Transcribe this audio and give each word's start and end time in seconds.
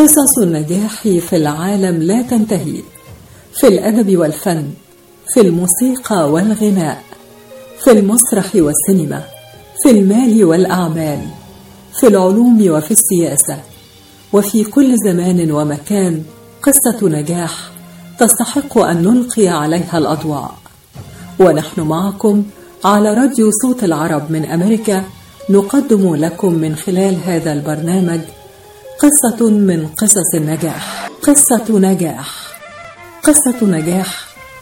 قصص 0.00 0.38
النجاح 0.38 1.02
في 1.02 1.36
العالم 1.36 2.02
لا 2.02 2.22
تنتهي. 2.22 2.82
في 3.52 3.66
الأدب 3.68 4.16
والفن 4.16 4.70
في 5.34 5.40
الموسيقى 5.40 6.30
والغناء 6.32 7.02
في 7.84 7.90
المسرح 7.90 8.50
والسينما 8.54 9.22
في 9.82 9.90
المال 9.90 10.44
والأعمال 10.44 11.20
في 12.00 12.06
العلوم 12.06 12.70
وفي 12.70 12.90
السياسة 12.90 13.58
وفي 14.32 14.64
كل 14.64 14.96
زمان 15.06 15.50
ومكان 15.50 16.22
قصة 16.62 17.08
نجاح 17.08 17.70
تستحق 18.18 18.78
أن 18.78 19.02
نلقي 19.02 19.48
عليها 19.48 19.98
الأضواء. 19.98 20.54
ونحن 21.40 21.80
معكم 21.80 22.44
على 22.84 23.14
راديو 23.14 23.50
صوت 23.62 23.84
العرب 23.84 24.30
من 24.30 24.44
أمريكا 24.44 25.04
نقدم 25.50 26.14
لكم 26.14 26.54
من 26.54 26.76
خلال 26.76 27.16
هذا 27.24 27.52
البرنامج 27.52 28.20
قصة 29.00 29.50
من 29.50 29.86
قصص 29.86 30.34
النجاح. 30.34 31.08
قصة 31.22 31.78
نجاح. 31.78 32.28
قصة 33.22 33.66
نجاح 33.66 34.06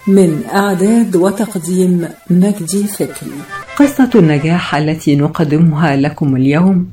من 0.06 0.42
أعداد 0.54 1.16
وتقديم 1.16 2.08
مجدي 2.30 2.84
فكري. 2.86 3.38
قصة 3.78 4.10
النجاح 4.14 4.74
التي 4.74 5.16
نقدمها 5.16 5.96
لكم 5.96 6.36
اليوم 6.36 6.90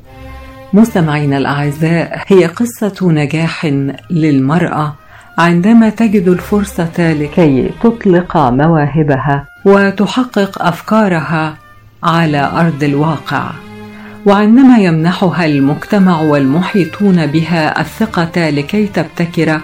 مستمعينا 0.74 1.38
الأعزاء 1.38 2.24
هي 2.28 2.46
قصة 2.46 2.96
نجاح 3.02 3.66
للمرأة 4.12 4.96
عندما 5.38 5.90
تجد 5.90 6.28
الفرصة 6.28 7.14
لكي 7.14 7.72
تطلق 7.84 8.38
مواهبها 8.38 9.46
وتحقق 9.66 10.62
أفكارها 10.62 11.58
على 12.04 12.52
أرض 12.54 12.84
الواقع. 12.84 13.52
وعندما 14.26 14.78
يمنحها 14.78 15.46
المجتمع 15.46 16.22
والمحيطون 16.22 17.26
بها 17.26 17.82
الثقة 17.82 18.50
لكي 18.50 18.88
تبتكر 18.88 19.62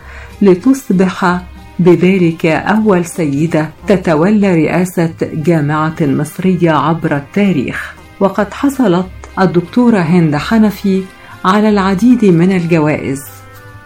لتصبح 0.42 1.40
بذلك 1.80 2.46
أول 2.46 3.06
سيدة 3.06 3.70
تتولى 3.88 4.56
رئاسة 4.56 5.14
جامعة 5.34 5.96
مصرية 6.02 6.72
عبر 6.72 7.16
التاريخ. 7.16 7.94
وقد 8.20 8.54
حصلت 8.54 9.06
الدكتورة 9.40 10.00
هند 10.00 10.36
حنفي 10.36 11.04
على 11.46 11.70
العديد 11.70 12.26
من 12.26 12.52
الجوائز 12.52 13.20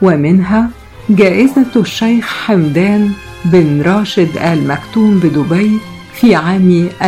ومنها 0.02 0.70
جائزة 1.10 1.66
الشيخ 1.76 2.28
حمدان 2.46 3.12
بن 3.46 3.82
راشد 3.82 4.38
آل 4.38 4.68
مكتوم 4.68 5.20
بدبي 5.20 5.78
في 6.14 6.36
عام 6.36 6.90
2009-2010 7.02 7.06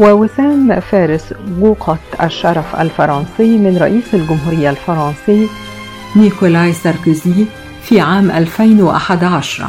ووسام 0.00 0.80
فارس 0.80 1.34
بوقة 1.46 1.98
الشرف 2.22 2.76
الفرنسي 2.76 3.56
من 3.58 3.76
رئيس 3.76 4.04
الجمهورية 4.14 4.70
الفرنسي 4.70 5.48
نيكولاي 6.16 6.72
ساركوزي 6.72 7.44
في 7.88 8.00
عام 8.00 8.30
2011 8.30 9.66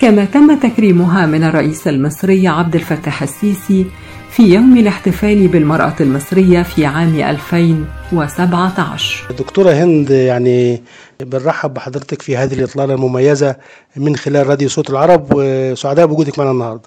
كما 0.00 0.24
تم 0.24 0.58
تكريمها 0.60 1.26
من 1.26 1.44
الرئيس 1.44 1.88
المصري 1.88 2.48
عبد 2.48 2.74
الفتاح 2.74 3.22
السيسي 3.22 3.86
في 4.30 4.42
يوم 4.42 4.78
الاحتفال 4.78 5.48
بالمرأة 5.48 5.94
المصرية 6.00 6.62
في 6.62 6.86
عام 6.86 7.20
2017 7.20 9.34
دكتورة 9.38 9.72
هند 9.72 10.10
يعني 10.10 10.82
بنرحب 11.20 11.74
بحضرتك 11.74 12.22
في 12.22 12.36
هذه 12.36 12.54
الإطلالة 12.54 12.94
المميزة 12.94 13.56
من 13.96 14.16
خلال 14.16 14.46
راديو 14.46 14.68
صوت 14.68 14.90
العرب 14.90 15.26
وسعداء 15.34 16.06
بوجودك 16.06 16.38
معنا 16.38 16.50
النهاردة. 16.50 16.82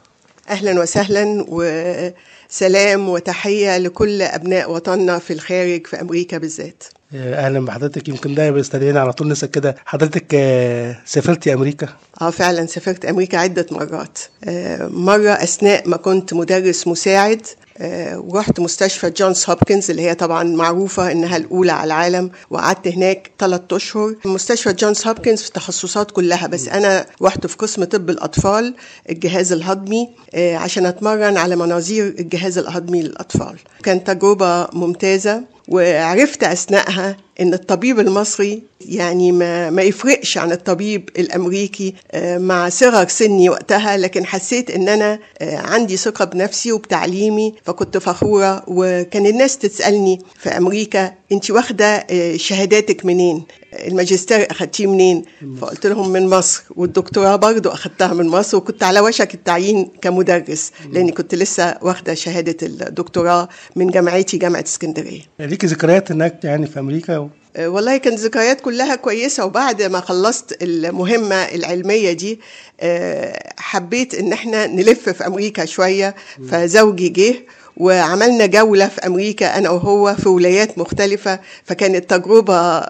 أهلا 0.50 0.82
وسهلا 0.82 1.46
وسلام 1.50 3.10
وتحية 3.10 3.78
لكل 3.78 4.22
أبناء 4.22 4.72
وطننا 4.72 5.20
في 5.20 5.34
الخارج 5.34 5.88
في 5.88 6.02
أمريكا 6.02 6.38
بالذات. 6.38 6.84
أهلا 7.14 7.66
بحضرتك. 7.66 8.10
يمكن 8.10 8.36
ده 8.36 8.52
بيستدعينا 8.52 9.00
على 9.00 9.14
طول. 9.14 9.28
نسأل 9.28 9.52
كده 9.52 9.76
حضرتك 9.86 10.26
آه، 10.34 10.98
سافرتي 11.06 11.54
أمريكا؟ 11.54 11.88
آه 12.22 12.30
فعلا 12.30 12.66
سافرت 12.66 13.06
أمريكا 13.06 13.38
عدة 13.38 13.66
مرات. 13.72 14.20
آه، 14.44 14.88
مرة 14.88 15.30
أثناء 15.30 15.90
ما 15.90 15.98
كنت 15.98 16.34
مدرس 16.34 16.88
مساعد 16.88 17.42
آه، 17.78 18.20
ورحت 18.20 18.60
مستشفى 18.60 19.10
جونز 19.10 19.46
هوبكنز 19.50 19.90
اللي 19.92 20.02
هي 20.02 20.16
طبعا 20.16 20.44
معروفة 20.44 21.12
إنها 21.12 21.38
الأولى 21.38 21.72
على 21.72 21.88
العالم 21.88 22.32
وقعدت 22.50 22.88
هناك 22.88 23.32
ثلاثة 23.40 23.76
أشهر. 23.76 24.16
مستشفى 24.26 24.74
جونز 24.74 25.08
هوبكنز 25.08 25.42
في 25.42 25.48
التخصصات 25.48 26.12
كلها 26.12 26.48
بس 26.48 26.68
أنا 26.68 27.06
رحت 27.22 27.48
في 27.48 27.58
قسم 27.58 27.84
طب 27.84 28.10
الأطفال 28.10 28.76
الجهاز 29.10 29.52
الهضمي 29.52 30.10
آه، 30.36 30.56
عشان 30.58 30.86
أتمرن 30.86 31.38
على 31.38 31.56
مناظير 31.56 32.16
الجهاز 32.20 32.58
الهضمي 32.58 33.02
للأطفال. 33.02 33.56
كانت 33.84 34.08
تجربة 34.08 34.68
ممتازة. 34.74 35.55
وعرفت 35.68 36.44
أثناءها 36.44 37.18
إن 37.42 37.54
الطبيب 37.54 38.00
المصري 38.00 38.64
يعني 38.82 39.32
ما, 39.32 39.70
ما 39.70 39.82
يفرقش 39.82 40.38
عن 40.38 40.52
الطبيب 40.52 41.10
الأمريكي 41.20 41.96
آه، 42.12 42.38
مع 42.38 42.70
صغر 42.70 43.08
سني 43.08 43.50
وقتها 43.50 43.98
لكن 43.98 44.26
حسيت 44.26 44.72
إن 44.72 44.90
أنا 44.90 45.20
آه، 45.42 45.58
عندي 45.58 45.98
ثقة 45.98 46.26
بنفسي 46.26 46.72
وبتعليمي 46.72 47.54
فكنت 47.64 47.98
فخورة. 47.98 48.64
وكان 48.68 49.26
الناس 49.26 49.58
تسألني 49.58 50.20
في 50.40 50.50
أمريكا 50.50 51.14
انت 51.32 51.52
واخدة 51.52 51.86
آه، 51.86 52.38
شهاداتك 52.38 53.06
منين؟ 53.06 53.44
الماجستير 53.88 54.52
أخدتيه 54.52 54.88
منين؟ 54.88 55.24
فقلت 55.62 55.88
لهم 55.88 56.10
من 56.10 56.28
مصر 56.28 56.64
والدكتوراه 56.76 57.36
برضو 57.36 57.70
أخدتها 57.70 58.14
من 58.14 58.28
مصر 58.28 58.58
وكنت 58.58 58.84
على 58.84 59.00
وشك 59.00 59.34
التعيين 59.34 59.90
كمدرس 60.02 60.72
لأني 60.92 61.12
كنت 61.12 61.36
لسه 61.36 61.78
واخدة 61.82 62.14
شهادة 62.14 62.58
الدكتوراه 62.64 63.50
من 63.76 63.88
جامعتي 63.88 64.38
جامعة 64.38 64.64
اسكندرية. 64.68 65.22
ليكي 65.40 65.68
ذكريات 65.68 66.12
هناك 66.12 66.44
يعني 66.44 66.68
في 66.68 66.80
أمريكا 66.80 67.25
آه، 67.56 67.68
والله 67.70 67.98
كانت 67.98 68.20
ذكريات 68.20 68.62
كلها 68.62 68.96
كويسة 68.96 69.46
وبعد 69.46 69.84
ما 69.84 70.00
خلصت 70.00 70.58
المهمة 70.62 71.36
العلمية 71.36 72.12
دي 72.12 72.40
آه، 72.80 73.54
حبيت 73.58 74.14
إن 74.16 74.34
إحنا 74.34 74.68
نلف 74.68 75.10
في 75.10 75.28
أمريكا 75.28 75.66
شوية 75.66 76.16
فزوجي 76.52 77.10
جه 77.10 77.36
وعملنا 77.78 78.46
جولة 78.46 78.88
في 78.88 79.06
أمريكا 79.08 79.58
أنا 79.58 79.70
وهو 79.70 80.16
في 80.16 80.30
ولايات 80.30 80.78
مختلفة 80.78 81.40
فكانت 81.64 82.10
تجربة 82.10 82.84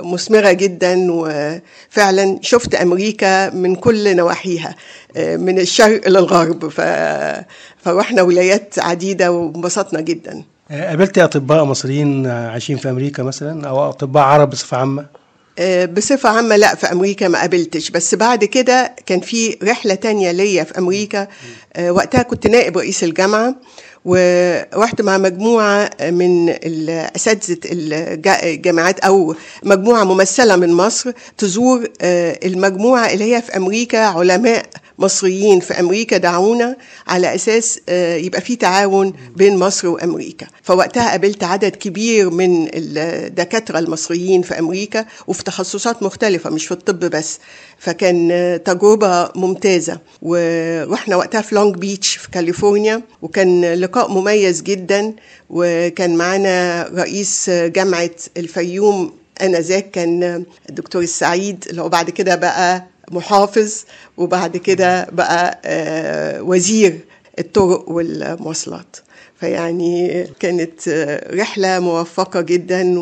مثمرة 0.00 0.52
جدا 0.52 1.06
وفعلا 1.12 2.38
شفت 2.42 2.74
أمريكا 2.74 3.50
من 3.50 3.74
كل 3.74 4.16
نواحيها 4.16 4.74
آه، 5.16 5.36
من 5.36 5.58
الشرق 5.58 6.08
للغرب. 6.08 6.68
فروحنا 7.84 8.22
ولايات 8.22 8.78
عديدة 8.78 9.32
وانبسطنا 9.32 10.00
جدا 10.00 10.42
قابلتي 10.72 11.24
أطباء 11.24 11.64
مصريين 11.64 12.26
عايشين 12.26 12.76
في 12.76 12.90
أمريكا 12.90 13.22
مثلا 13.22 13.68
أو 13.68 13.88
أطباء 13.88 14.22
عرب 14.22 14.50
بصفة 14.50 14.76
عامة؟ 14.76 15.06
آه، 15.58 15.84
بصفة 15.84 16.28
عامة 16.28 16.56
لا 16.56 16.74
في 16.74 16.92
أمريكا 16.92 17.28
ما 17.28 17.40
قابلتش. 17.40 17.90
بس 17.90 18.14
بعد 18.14 18.44
كده 18.44 18.94
كان 19.06 19.20
في 19.20 19.58
رحلة 19.62 19.94
تانية 19.94 20.30
ليا 20.30 20.64
في 20.64 20.78
أمريكا. 20.78 21.28
آه، 21.76 21.92
وقتها 21.92 22.22
كنت 22.22 22.46
نائب 22.46 22.78
رئيس 22.78 23.04
الجامعة 23.04 23.54
ورحت 24.04 25.02
مع 25.02 25.18
مجموعة 25.18 25.90
من 26.02 26.48
أساتذة 27.16 27.58
الجامعات 28.42 29.00
أو 29.00 29.34
مجموعة 29.62 30.04
ممثلة 30.04 30.56
من 30.56 30.72
مصر 30.72 31.12
تزور 31.38 31.88
آه، 32.00 32.38
المجموعة 32.44 33.12
اللي 33.12 33.34
هي 33.36 33.42
في 33.42 33.56
أمريكا 33.56 33.98
علماء 33.98 34.66
مصريين 34.98 35.60
في 35.60 35.80
أمريكا 35.80 36.16
دعونا 36.16 36.76
على 37.06 37.34
أساس 37.34 37.80
آه، 37.88 38.16
يبقى 38.16 38.40
في 38.40 38.56
تعاون 38.56 39.12
بين 39.36 39.56
مصر 39.56 39.88
وأمريكا. 39.88 40.46
فوقتها 40.62 41.10
قابلت 41.10 41.44
عدد 41.44 41.76
كبير 41.76 42.30
من 42.30 42.68
الدكاترة 42.74 43.78
المصريين 43.78 44.42
في 44.42 44.58
أمريكا 44.58 45.04
وفي 45.26 45.44
تخصصات 45.44 46.02
مختلفة 46.02 46.50
مش 46.50 46.66
في 46.66 46.72
الطب 46.72 46.98
بس. 47.00 47.38
فكان 47.78 48.28
آه، 48.32 48.56
تجربة 48.56 49.28
ممتازة. 49.34 49.98
ورحنا 50.22 51.16
وقتها 51.16 51.40
في 51.42 51.54
لونج 51.54 51.76
بيتش 51.76 52.16
في 52.16 52.30
كاليفورنيا 52.30 53.02
وكان 53.22 53.74
لقاء 53.74 54.10
مميز 54.10 54.62
جدا. 54.62 55.12
وكان 55.50 56.16
معانا 56.16 56.82
رئيس 56.94 57.50
جامعة 57.50 58.10
الفيوم 58.36 59.12
أنا 59.42 59.60
ذاك 59.60 59.90
كان 59.90 60.44
الدكتور 60.70 61.02
السعيد. 61.02 61.64
اللي 61.70 61.82
هو 61.82 61.88
بعد 61.88 62.10
كده 62.10 62.34
بقى 62.34 62.84
محافظ 63.10 63.84
وبعد 64.16 64.56
كده 64.56 65.06
بقى 65.12 65.60
آه، 65.64 66.42
وزير 66.42 66.98
الطرق 67.38 67.88
والمواصلات. 67.88 68.96
فيعني 69.36 70.26
كانت 70.40 70.88
آه، 70.88 71.34
رحلة 71.34 71.80
موفقة 71.80 72.40
جدا 72.40 72.98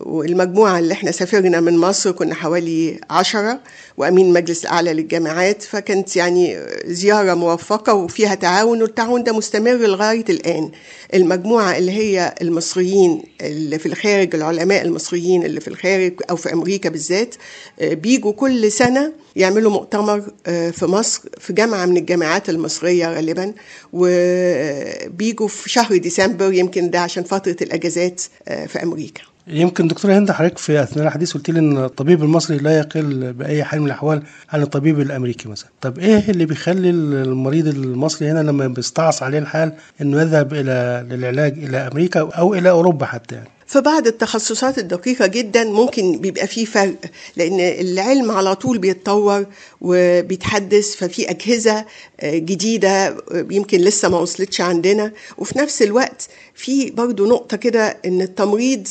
والمجموعة 0.00 0.78
اللي 0.78 0.94
إحنا 0.94 1.10
سافرنا 1.10 1.60
من 1.60 1.78
مصر 1.78 2.12
كنا 2.12 2.34
حوالي 2.34 3.00
عشرة 3.10 3.60
وأمين 3.96 4.32
مجلس 4.32 4.62
الأعلى 4.62 4.92
للجامعات 4.92 5.62
فكانت 5.62 6.16
يعني 6.16 6.58
زيارة 6.86 7.34
موفقة 7.34 7.94
وفيها 7.94 8.34
تعاون 8.34 8.82
والتعاون 8.82 9.22
ده 9.24 9.32
مستمر 9.32 9.76
لغاية 9.76 10.24
الآن. 10.28 10.70
المجموعة 11.14 11.78
اللي 11.78 11.92
هي 11.92 12.34
المصريين 12.42 13.22
اللي 13.40 13.78
في 13.78 13.86
الخارج 13.86 14.34
العلماء 14.34 14.82
المصريين 14.84 15.44
اللي 15.44 15.60
في 15.60 15.68
الخارج 15.68 16.12
أو 16.30 16.36
في 16.36 16.52
أمريكا 16.52 16.88
بالذات 16.88 17.34
آه، 17.80 17.94
بيجوا 17.94 18.32
كل 18.32 18.72
سنة 18.72 19.12
يعملوا 19.36 19.70
مؤتمر 19.72 20.22
آه، 20.46 20.70
في 20.70 20.86
مصر 20.86 21.22
في 21.38 21.52
جامعة 21.52 21.86
من 21.86 21.96
الجامعات 21.96 22.48
المصرية 22.48 23.14
غالبا 23.14 23.52
وبيجوا 23.92 25.48
في 25.48 25.70
شهر 25.70 25.96
ديسمبر 25.96 26.52
يمكن 26.52 26.90
ده 26.90 27.00
عشان 27.00 27.24
فترة 27.24 27.56
الأجازات 27.62 28.22
آه، 28.48 28.66
في 28.66 28.82
أمريكا. 28.82 29.22
يمكن 29.52 29.88
دكتور 29.88 30.12
هند 30.12 30.30
حضرتك 30.32 30.58
في 30.58 30.82
أثناء 30.82 31.06
الحديث 31.06 31.32
قلت 31.32 31.50
لي 31.50 31.58
إن 31.58 31.84
الطبيب 31.84 32.22
المصري 32.22 32.56
لا 32.58 32.78
يقل 32.78 33.32
بأي 33.32 33.64
حال 33.64 33.80
من 33.80 33.86
الأحوال 33.86 34.22
عن 34.50 34.62
الطبيب 34.62 35.00
الأمريكي 35.00 35.48
مثلا. 35.48 35.68
طب 35.80 35.98
إيه 35.98 36.24
اللي 36.30 36.46
بيخلي 36.46 36.90
المريض 36.90 37.66
المصري 37.68 38.30
هنا 38.30 38.38
لما 38.40 38.66
بيستعص 38.68 39.22
عليه 39.22 39.38
الحال 39.38 39.72
إنه 40.00 40.20
يذهب 40.20 40.52
إلى 40.54 41.06
للعلاج 41.10 41.52
إلى 41.64 41.76
أمريكا 41.76 42.20
أو 42.20 42.54
إلى 42.54 42.70
أوروبا 42.70 43.06
حتى 43.06 43.34
يعني؟ 43.34 43.48
في 43.66 43.80
بعض 43.80 44.06
التخصصات 44.06 44.78
الدقيقة 44.78 45.26
جدا 45.26 45.64
ممكن 45.64 46.18
بيبقى 46.20 46.46
فيه 46.46 46.64
فرق 46.64 46.94
لأن 47.36 47.60
العلم 47.60 48.30
على 48.30 48.54
طول 48.54 48.78
بيتطور 48.78 49.46
وبيتحدث 49.80 50.94
ففي 50.96 51.30
أجهزة 51.30 51.84
جديدة 52.24 53.16
يمكن 53.50 53.78
لسه 53.80 54.08
ما 54.08 54.18
وصلتش 54.18 54.60
عندنا. 54.60 55.12
وفي 55.38 55.58
نفس 55.58 55.82
الوقت 55.82 56.28
في 56.54 56.90
برضو 56.90 57.26
نقطة 57.26 57.56
كده 57.56 57.96
إن 58.06 58.22
التمريض 58.22 58.88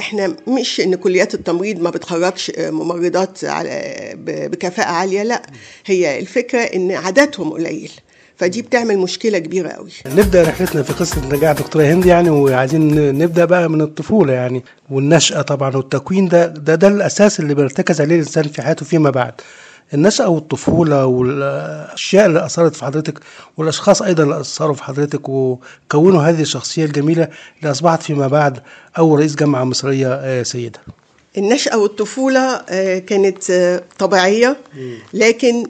إحنا 0.00 0.36
مش 0.48 0.80
إن 0.80 0.94
كليات 0.94 1.34
التمريض 1.34 1.80
ما 1.80 1.90
بتخرجش 1.90 2.52
ممرضات 2.58 3.38
بكفاءة 4.24 4.88
عالية 4.88 5.22
لا. 5.22 5.42
هي 5.86 6.18
الفكرة 6.20 6.58
إن 6.60 6.92
عددهم 6.92 7.52
قليل 7.52 7.90
فدي 8.36 8.62
بتعمل 8.62 8.98
مشكلة 8.98 9.38
كبيرة 9.38 9.68
قوي. 9.68 9.90
نبدأ 10.06 10.42
رحلتنا 10.42 10.82
في 10.82 10.92
قصة 10.92 11.28
نجاح 11.28 11.52
دكتورة 11.52 11.84
هند 11.84 12.06
يعني 12.06 12.30
وعايزين 12.30 13.18
نبدأ 13.18 13.44
بقى 13.44 13.70
من 13.70 13.80
الطفولة 13.80 14.32
يعني 14.32 14.64
والنشأة 14.90 15.42
طبعا 15.42 15.76
والتكوين 15.76 16.28
ده 16.28 16.46
ده 16.46 16.74
ده 16.74 16.88
الأساس 16.88 17.40
اللي 17.40 17.54
بيرتكز 17.54 18.00
عليه 18.00 18.14
الإنسان 18.14 18.44
في 18.48 18.62
حياته 18.62 18.86
فيما 18.86 19.10
بعد. 19.10 19.32
النشأة 19.94 20.28
والطفولة 20.28 21.06
والأشياء 21.06 22.26
اللي 22.26 22.44
أثرت 22.46 22.76
في 22.76 22.84
حضرتك 22.84 23.18
والأشخاص 23.56 24.02
أيضا 24.02 24.22
اللي 24.22 24.40
أثروا 24.40 24.74
في 24.74 24.84
حضرتك 24.84 25.28
وكونوا 25.28 26.22
هذه 26.22 26.40
الشخصية 26.40 26.84
الجميلة 26.84 27.28
اللي 27.58 27.70
أصبحت 27.70 28.02
فيما 28.02 28.26
بعد 28.26 28.60
أول 28.98 29.18
رئيس 29.18 29.34
جامعة 29.34 29.64
مصرية 29.64 30.08
آه، 30.14 30.42
سيدة. 30.42 30.80
النشأة 31.38 31.78
والطفولة 31.78 32.40
آه، 32.68 32.98
كانت 32.98 33.50
آه، 33.50 33.82
طبيعية 33.98 34.56
لكن 35.14 35.66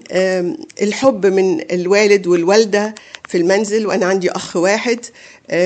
الحب 0.82 1.26
من 1.26 1.72
الوالد 1.72 2.26
والوالدة 2.26 2.94
في 3.28 3.38
المنزل 3.38 3.86
وأنا 3.86 4.06
عندي 4.06 4.30
أخ 4.30 4.56
واحد 4.56 4.98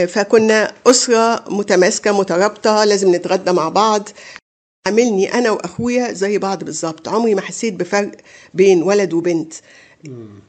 فكنا 0.08 0.72
أسرة 0.86 1.44
متماسكة 1.50 2.18
مترابطة 2.18 2.84
لازم 2.84 3.14
نتغدى 3.14 3.52
مع 3.52 3.68
بعض. 3.68 4.08
عاملني 4.88 5.34
أنا 5.34 5.50
وأخويا 5.50 6.12
زي 6.12 6.38
بعض 6.38 6.64
بالظبط. 6.64 7.08
عمري 7.08 7.34
ما 7.34 7.40
حسيت 7.40 7.74
بفرق 7.74 8.10
بين 8.54 8.82
ولد 8.82 9.12
وبنت 9.12 9.52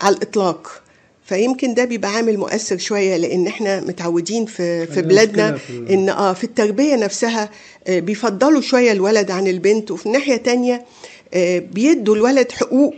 على 0.01 0.15
الإطلاق. 0.15 0.81
فيمكن 1.25 1.73
ده 1.73 1.85
بيبقى 1.85 2.11
عامل 2.15 2.37
مؤثر 2.37 2.77
شوية 2.77 3.17
لأن 3.17 3.47
إحنا 3.47 3.81
متعودين 3.81 4.45
في 4.45 4.85
في 4.87 5.01
بلادنا 5.01 5.57
في 5.57 5.93
إن 5.93 6.09
آه 6.09 6.33
في 6.33 6.43
التربية 6.43 6.95
نفسها 6.95 7.49
آه 7.87 7.99
بيفضلوا 7.99 8.61
شوية 8.61 8.91
الولد 8.91 9.31
عن 9.31 9.47
البنت. 9.47 9.91
وفي 9.91 10.09
ناحية 10.09 10.35
تانية 10.35 10.85
آه 11.33 11.59
بيدوا 11.59 12.15
الولد 12.15 12.51
حقوق 12.51 12.95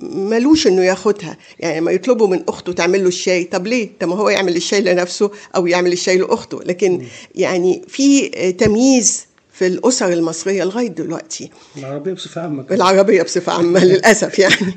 ملوش 0.00 0.66
إنه 0.66 0.84
ياخدها. 0.84 1.36
يعني 1.60 1.80
ما 1.80 1.90
يطلبوا 1.92 2.26
من 2.28 2.42
أخته 2.48 2.72
تعمل 2.72 3.02
له 3.02 3.08
الشاي 3.08 3.44
طب 3.44 3.66
ليه؟ 3.66 3.88
طب 4.00 4.08
ما 4.08 4.14
هو 4.14 4.28
يعمل 4.28 4.56
الشاي 4.56 4.80
لنفسه 4.80 5.30
أو 5.56 5.66
يعمل 5.66 5.92
الشاي 5.92 6.16
لأخته. 6.18 6.62
لكن 6.62 7.02
يعني 7.34 7.82
في 7.88 8.28
تمييز 8.52 9.27
في 9.58 9.66
الأسر 9.66 10.12
المصرية 10.12 10.64
لغاية 10.64 10.88
دلوقتي. 10.88 11.50
العربية 11.76 12.12
بصفة 12.12 12.40
عامة 12.40 12.66
العربية 12.70 13.22
بصفة 13.22 13.52
عامة 13.52 13.84
للأسف 13.84 14.38
يعني. 14.38 14.74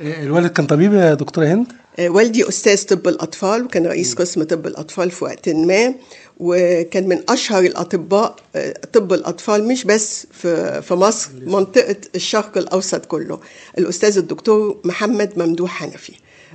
الوالد 0.22 0.50
كان 0.50 0.66
طبيب 0.66 0.92
يا 0.94 1.14
دكتورة 1.14 1.46
هند؟ 1.46 1.66
آه، 1.98 2.08
والدي 2.08 2.48
أستاذ 2.48 2.84
طب 2.86 3.08
الأطفال 3.08 3.64
وكان 3.64 3.86
رئيس 3.86 4.14
قسم 4.14 4.42
طب 4.42 4.66
الأطفال 4.66 5.10
في 5.10 5.24
وقت 5.24 5.48
ما 5.48 5.94
وكان 6.38 7.08
من 7.08 7.18
أشهر 7.28 7.64
الأطباء 7.64 8.36
آه، 8.56 8.74
طب 8.92 9.12
الأطفال 9.12 9.64
مش 9.68 9.84
بس 9.84 10.26
في 10.32 10.82
في 10.82 10.94
مصر 10.94 11.30
منطقة 11.46 11.96
الشرق 12.14 12.58
الأوسط 12.58 13.04
كله. 13.06 13.40
الأستاذ 13.78 14.18
الدكتور 14.18 14.80
محمد 14.84 15.32
ممدوح 15.38 15.70
حنفي. 15.70 16.12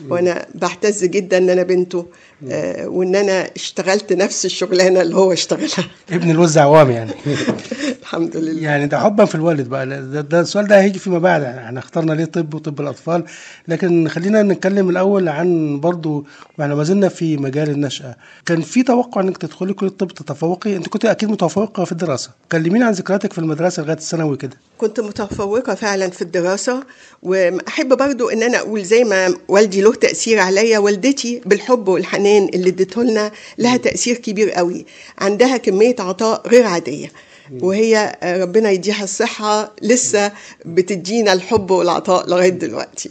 وأنا 0.09 0.45
بعتز 0.55 1.03
جدا 1.05 1.37
إن 1.37 1.49
أنا 1.49 1.63
بنته 1.63 2.05
آه 2.51 2.87
وإن 2.87 3.15
أنا 3.15 3.49
اشتغلت 3.55 4.13
نفس 4.13 4.45
الشغلانة 4.45 5.01
اللي 5.01 5.15
هو 5.15 5.33
اشتغلها. 5.33 5.87
ابن 6.11 6.31
الوز 6.31 6.57
عوام 6.57 6.91
يعني. 6.91 7.11
الحمد 8.01 8.37
لله. 8.37 8.61
يعني 8.61 8.87
ده 8.87 8.99
حبا 8.99 9.25
في 9.25 9.35
الوالد 9.35 9.67
بقى. 9.69 9.85
ده, 9.85 10.21
ده 10.21 10.39
السؤال 10.41 10.67
ده 10.67 10.81
هيجي 10.81 10.99
فيما 10.99 11.19
بعد. 11.19 11.43
إحنا 11.43 11.79
اخترنا 11.79 12.13
ليه 12.13 12.25
طب 12.25 12.53
وطب 12.53 12.81
الأطفال. 12.81 13.23
لكن 13.67 14.07
خلينا 14.07 14.43
نتكلم 14.43 14.89
الأول 14.89 15.29
عن 15.29 15.79
برضو 15.79 16.25
وإحنا 16.59 16.75
ما 16.75 16.83
زلنا 16.83 17.09
في 17.09 17.37
مجال 17.37 17.69
النشأة. 17.69 18.15
كان 18.45 18.61
في 18.61 18.83
توقع 18.83 19.21
إنك 19.21 19.37
تدخلي 19.37 19.73
كلية 19.73 19.89
الطب 19.89 20.07
تتفوقي؟ 20.07 20.75
أنت 20.75 20.87
كنت 20.87 21.05
أكيد 21.05 21.29
متفوقة 21.29 21.85
في 21.85 21.91
الدراسة. 21.91 22.29
كلمينا 22.51 22.85
عن 22.85 22.91
ذكرياتك 22.91 23.33
في 23.33 23.39
المدرسة 23.39 23.83
لغاية 23.83 23.97
الثانوي 23.97 24.37
كده. 24.37 24.57
كنت 24.77 24.99
متفوقة 24.99 25.75
فعلا 25.75 26.09
في 26.09 26.21
الدراسة. 26.21 26.83
وأحب 27.23 27.97
برضو 27.97 28.29
إن 28.29 28.43
أنا 28.43 28.57
أقول 28.57 28.83
زي 28.83 29.03
ما 29.03 29.35
والدي 29.47 29.81
له 29.81 29.93
تأثير 29.93 30.39
عليا 30.39 30.79
والدتي 30.79 31.41
بالحب 31.45 31.87
والحنان 31.87 32.32
اللي 32.37 32.69
اديته 32.69 33.03
لنا 33.03 33.31
لها 33.57 33.77
تأثير 33.77 34.15
كبير 34.17 34.51
قوي. 34.51 34.85
عندها 35.17 35.57
كمية 35.57 35.95
عطاء 35.99 36.47
غير 36.47 36.65
عادية. 36.65 37.11
وهي 37.51 38.17
ربنا 38.23 38.71
يديها 38.71 39.03
الصحة 39.03 39.71
لسه 39.81 40.31
بتدينا 40.65 41.33
الحب 41.33 41.71
والعطاء 41.71 42.29
لغاية 42.29 42.49
دلوقتي. 42.49 43.09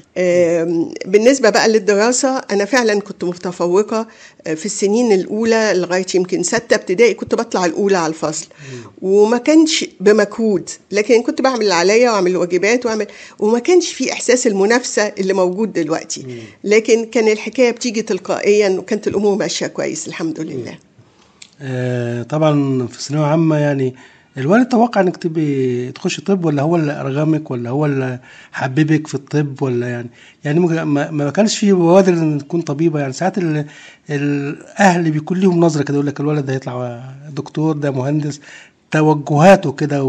بالنسبة 1.07 1.51
بقى 1.51 1.69
للدراسة 1.69 2.39
أنا 2.39 2.65
فعلا 2.65 3.01
كنت 3.01 3.25
متفوقة 3.25 4.07
في 4.45 4.67
السنين 4.67 5.13
الأولى 5.13 5.73
لغاية 5.75 6.07
يمكن 6.15 6.43
ستة 6.43 6.75
ابتدائي 6.75 7.15
كنت 7.15 7.35
بطلع 7.35 7.65
الأولى 7.65 7.99
على 7.99 8.11
الفصل. 8.11 8.47
وما 9.03 9.39
كانش 9.39 9.85
بمجهود 10.01 10.71
لكن 10.91 11.23
كنت 11.23 11.41
بعمل 11.41 11.61
اللي 11.63 11.75
عليا 11.75 12.11
وأعمل 12.11 12.31
الواجبات 12.31 12.87
وأعمل 12.87 13.07
وما 13.39 13.59
كانش 13.59 13.93
في 13.93 14.13
إحساس 14.13 14.47
المنافسة 14.47 15.03
اللي 15.19 15.33
موجود 15.33 15.73
دلوقتي. 15.73 16.27
لكن 16.65 17.05
كان 17.05 17.29
الحكاية 17.29 17.71
بتيجي 17.71 18.03
تلقائيا 18.03 18.69
وكانت 18.69 19.09
الأمور 19.09 19.37
ماشية 19.37 19.67
كويس 19.67 20.09
الحمد 20.09 20.41
لله. 20.41 20.79
آه 21.63 22.23
طبعا 22.23 22.87
في 22.87 23.03
ثانوية 23.03 23.27
عامة 23.27 23.57
يعني 23.59 23.95
الوالد 24.39 24.69
توقع 24.69 25.01
إنك 25.01 25.17
تبقي 25.17 25.93
تخش 25.93 26.21
طب 26.21 26.45
ولا 26.45 26.63
هو 26.63 26.77
اللي 26.77 27.01
أرغمك 27.01 27.51
ولا 27.51 27.71
هو 27.71 27.87
اللي 27.87 28.19
حببك 28.53 29.07
في 29.07 29.15
الطب 29.15 29.63
ولا 29.63 29.89
يعني؟ 29.89 30.09
يعني 30.45 30.61
ما, 30.61 31.11
ما 31.11 31.31
كانش 31.31 31.59
في 31.59 31.73
بوادر 31.73 32.13
إن 32.13 32.39
تكون 32.39 32.61
طبيبة 32.61 33.01
يعني. 33.01 33.13
ساعات 33.13 33.39
الأهل 34.11 35.11
بيكون 35.11 35.39
ليهم 35.39 35.61
نظرة 35.61 35.83
كده 35.83 35.95
يقول 35.95 36.07
لك 36.07 36.21
الولد 36.21 36.47
ده 36.47 36.53
هيطلع 36.53 37.01
دكتور 37.37 37.77
ده 37.77 37.91
مهندس. 37.91 38.41
توجهاته 38.91 39.73
كده 39.73 40.05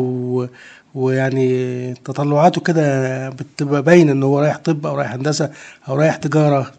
ويعني 0.96 1.94
تطلعاته 1.94 2.62
كده 2.62 3.30
بتبقى 3.30 3.82
باينة 3.84 4.12
إن 4.12 4.24
هو 4.24 4.40
رايح 4.40 4.58
طب 4.58 4.86
أو 4.88 4.96
رايح 4.96 5.14
هندسة 5.14 5.52
أو 5.90 5.96
رايح 5.96 6.16
تجارة. 6.16 6.72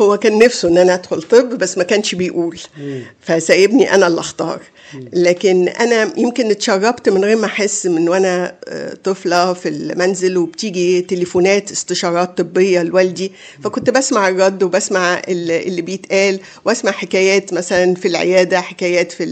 هو 0.00 0.16
كان 0.18 0.38
نفسه 0.38 0.68
إن 0.68 0.78
أنا 0.78 0.94
أدخل 0.94 1.22
طب 1.22 1.48
بس 1.58 1.78
ما 1.78 1.84
كانش 1.84 2.14
بيقول. 2.14 2.58
فسايبني 3.20 3.94
أنا 3.94 4.06
اللي 4.06 4.20
أختار. 4.20 4.60
لكن 5.12 5.68
أنا 5.68 6.12
يمكن 6.16 6.50
اتشربت 6.50 7.08
من 7.08 7.24
غير 7.24 7.36
ما 7.36 7.46
أحس 7.46 7.86
من 7.86 8.08
وأنا 8.08 8.56
طفلة 9.04 9.52
في 9.52 9.68
المنزل 9.68 10.36
وبتيجي 10.36 11.00
تليفونات 11.00 11.70
استشارات 11.70 12.38
طبية 12.38 12.82
لوالدي. 12.82 13.32
فكنت 13.64 13.90
بسمع 13.90 14.28
الرد 14.28 14.62
وبسمع 14.62 15.22
اللي 15.28 15.82
بيتقال 15.82 16.40
وأسمع 16.64 16.90
حكايات 16.92 17.52
مثلا 17.52 17.94
في 17.94 18.08
العيادة 18.08 18.60
حكايات 18.60 19.12
في 19.12 19.24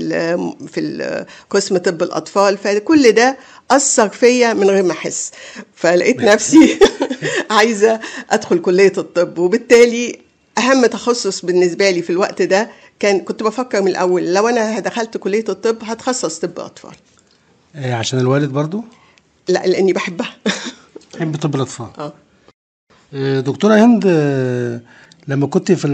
في 0.73 1.25
قسم 1.51 1.77
طب 1.77 2.03
الأطفال. 2.03 2.59
فكل 2.59 3.13
ده 3.13 3.37
أثر 3.71 4.09
فيا 4.09 4.53
من 4.53 4.71
غير 4.71 4.83
ما 4.83 4.93
أحس. 4.93 5.31
فلقيت 5.75 6.21
نفسي 6.21 6.79
عايزة 7.51 8.01
أدخل 8.31 8.59
كلية 8.59 8.93
الطب. 8.99 9.39
وبالتالي 9.39 10.24
أهم 10.59 10.87
تخصص 10.87 11.45
بالنسبة 11.45 11.91
لي 11.91 12.03
في 12.03 12.11
الوقت 12.11 12.43
ده 12.43 12.71
كان 12.99 13.21
كنت 13.21 13.43
بفكر 13.43 13.83
من 13.83 13.89
الأول 13.89 14.35
لو 14.35 14.49
أنا 14.49 14.81
دخلت 14.81 15.17
كلية 15.17 15.45
الطب 15.49 15.77
هتخصص 15.83 16.39
طب 16.39 16.59
أطفال. 16.61 16.93
إيه 17.77 17.95
عشان 17.95 18.19
الوالد 18.19 18.51
برضو؟ 18.51 18.85
لا 19.49 19.67
لأني 19.67 19.93
بحبها. 19.93 20.37
بحب 21.15 21.37
طب 21.37 21.55
الأطفال. 21.55 21.87
آه. 21.99 22.13
دكتورة 23.41 23.75
هند 23.75 24.07
لما 25.29 25.47
كنت 25.47 25.73
في 25.73 25.89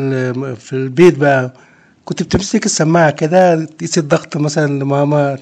في 0.61 0.73
البيت 0.73 1.19
بقى 1.19 1.55
كنت 2.05 2.23
بتمسك 2.23 2.67
السماعة 2.67 3.11
كده 3.11 3.65
تقيسي 3.65 4.01
الضغط 4.01 4.37
مثلا 4.37 4.67
لماما 4.83 5.39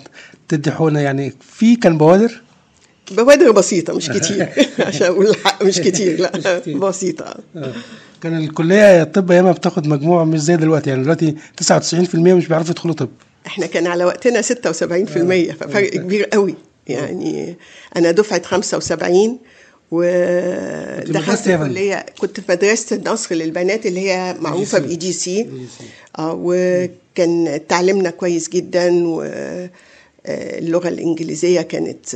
تدي 0.49 0.71
حقنة 0.71 1.01
يعني 1.01 1.35
في 1.53 1.77
كان 1.77 1.99
بوادر؟ 1.99 2.43
بوادر 3.11 3.51
بسيطة 3.51 3.93
مش 3.97 4.09
كتير. 4.19 4.49
عشان 4.79 5.07
أقول 5.07 5.27
الحق 5.29 5.63
مش 5.65 5.81
كتير 5.81 6.21
لا 6.21 6.59
بسيطة. 6.79 7.37
كان 8.23 8.37
الكلية 8.39 9.03
الطب 9.03 9.31
ايامها 9.31 9.53
بتاخد 9.53 9.87
مجموع 9.87 10.25
مش 10.25 10.41
زي 10.41 10.57
دلوقتي 10.57 10.91
يعني 10.91 11.03
دلوقتي 11.03 11.35
99% 11.65 12.15
مش 12.15 12.49
بيعرفوا 12.49 12.71
يدخلوا 12.71 12.95
طب. 12.95 13.09
إحنا 13.47 13.67
كان 13.67 13.87
على 13.87 14.05
وقتنا 14.05 14.43
76% 14.43 14.45
ففرق 15.53 15.91
كبير 15.91 16.25
قوي. 16.25 16.55
يعني 16.87 17.57
أنا 17.97 18.11
دفعة 18.11 18.43
75 18.43 19.39
ودخلت 19.91 21.49
الكليه 21.49 22.07
كنت 22.19 22.41
في 22.41 22.53
مدرسة 22.53 22.97
النصر 22.97 23.35
للبنات 23.35 23.87
اللي 23.87 24.01
هي 24.11 24.37
معروفة 24.41 24.79
باي 24.79 24.97
دي 24.97 25.13
سي. 25.13 25.47
آه 26.19 26.39
وكان 26.43 27.61
تعليمنا 27.69 28.11
كويس 28.11 28.49
جدا 28.49 29.07
واللغة 29.07 30.89
الإنجليزية 30.89 31.61
كانت 31.61 32.07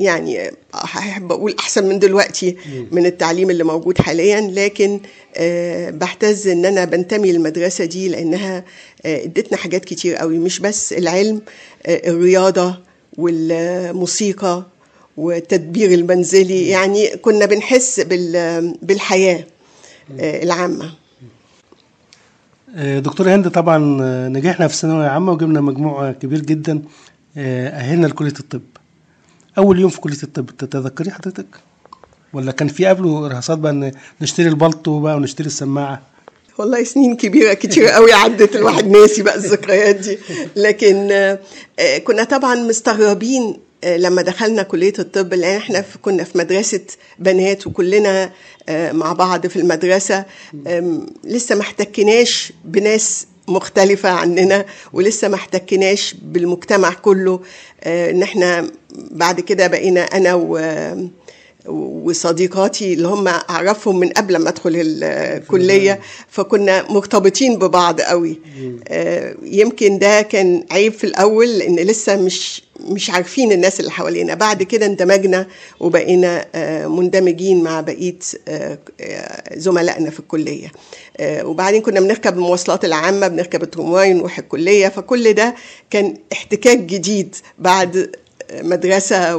يعني 0.00 0.50
احب 0.74 1.32
أقول 1.32 1.54
أحسن 1.58 1.88
من 1.88 1.98
دلوقتي 1.98 2.56
من 2.92 3.06
التعليم 3.06 3.50
اللي 3.50 3.64
موجود 3.64 3.98
حاليا 3.98 4.40
لكن 4.40 5.00
أه 5.36 5.90
بحتز 5.90 6.48
إن 6.48 6.64
أنا 6.64 6.84
بنتمي 6.84 7.32
للمدرسة 7.32 7.84
دي 7.84 8.08
لأنها 8.08 8.64
ادتنا 9.06 9.58
حاجات 9.58 9.84
كتير 9.84 10.14
قوي 10.16 10.38
مش 10.38 10.60
بس 10.60 10.92
العلم 10.92 11.42
أه 11.86 12.10
الرياضة 12.10 12.78
والموسيقى 13.18 14.66
والتدبير 15.16 15.90
المنزلي 15.94 16.68
يعني 16.68 17.08
كنا 17.16 17.46
بنحس 17.46 18.00
بالحياة 18.82 19.44
أه 20.20 20.42
العامة. 20.42 20.94
دكتور 22.78 23.34
هند 23.34 23.48
طبعا 23.50 23.78
نجحنا 24.28 24.68
في 24.68 24.74
الثانوية 24.74 25.04
العامة 25.06 25.32
وجبنا 25.32 25.60
مجموع 25.60 26.12
كبير 26.12 26.40
جدا 26.40 26.82
أهلنا 27.36 28.06
لكلية 28.06 28.32
الطب. 28.40 28.60
أول 29.58 29.80
يوم 29.80 29.90
في 29.90 30.00
كلية 30.00 30.22
الطب. 30.22 30.50
تتذكري 30.58 31.10
حضرتك؟ 31.10 31.46
ولا 32.32 32.52
كان 32.52 32.68
في 32.68 32.86
قبله 32.86 33.28
رهصات 33.28 33.58
بقى 33.58 33.92
نشتري 34.20 34.48
البلطو 34.48 35.00
بقى 35.00 35.16
ونشتري 35.16 35.46
السماعة؟ 35.46 36.02
والله 36.58 36.84
سنين 36.84 37.16
كبيرة 37.16 37.54
كتير 37.54 37.86
قوي 37.86 38.12
عدت 38.12 38.56
الواحد 38.56 38.86
ناسي 38.88 39.22
بقى 39.22 39.34
الذكريات 39.34 39.96
دي. 39.96 40.18
لكن 40.56 41.08
كنا 42.04 42.24
طبعا 42.24 42.54
مستغربين 42.54 43.56
لما 43.84 44.22
دخلنا 44.22 44.62
كلية 44.62 44.92
الطب 44.98 45.34
لأن 45.34 45.56
إحنا 45.56 45.84
كنا 46.02 46.24
في 46.24 46.38
مدرسة 46.38 46.80
بنات 47.18 47.66
وكلنا 47.66 48.32
مع 48.70 49.12
بعض 49.12 49.46
في 49.46 49.56
المدرسة. 49.56 50.24
لسه 51.24 51.54
ما 51.54 51.60
احتكناش 51.60 52.52
بناس 52.64 53.26
مختلفة 53.48 54.08
عننا 54.08 54.64
ولسه 54.92 55.28
ما 55.28 55.34
احتكناش 55.34 56.14
بالمجتمع 56.22 56.92
كله. 56.92 57.40
إن 57.86 58.22
إحنا 58.22 58.70
بعد 59.10 59.40
كده 59.40 59.66
بقينا 59.66 60.00
أنا 60.00 60.34
و 60.34 60.60
وصديقاتي 61.68 62.92
اللي 62.92 63.08
هم 63.08 63.28
أعرفهم 63.28 63.98
من 63.98 64.08
قبل 64.08 64.36
ما 64.36 64.48
أدخل 64.48 64.72
الكلية 64.76 66.00
فكنا 66.28 66.92
مرتبطين 66.92 67.58
ببعض 67.58 68.00
قوي. 68.00 68.40
يمكن 69.42 69.98
ده 69.98 70.22
كان 70.22 70.64
عيب 70.70 70.92
في 70.92 71.04
الأول 71.04 71.58
لأن 71.58 71.76
لسه 71.76 72.16
مش 72.16 72.62
مش 72.88 73.10
عارفين 73.10 73.52
الناس 73.52 73.80
اللي 73.80 73.90
حوالينا. 73.90 74.34
بعد 74.34 74.62
كده 74.62 74.86
اندمجنا 74.86 75.46
وبقينا 75.80 76.46
مندمجين 76.88 77.62
مع 77.62 77.80
بقية 77.80 78.18
زملائنا 79.54 80.10
في 80.10 80.20
الكلية. 80.20 80.72
وبعدين 81.22 81.82
كنا 81.82 82.00
بنركب 82.00 82.34
المواصلات 82.34 82.84
العامة 82.84 83.28
بنركب 83.28 83.62
الترمواي 83.62 84.12
نروح 84.12 84.38
الكلية. 84.38 84.88
فكل 84.88 85.32
ده 85.32 85.54
كان 85.90 86.16
احتكاك 86.32 86.78
جديد 86.78 87.36
بعد 87.58 88.16
مدرسة 88.54 89.36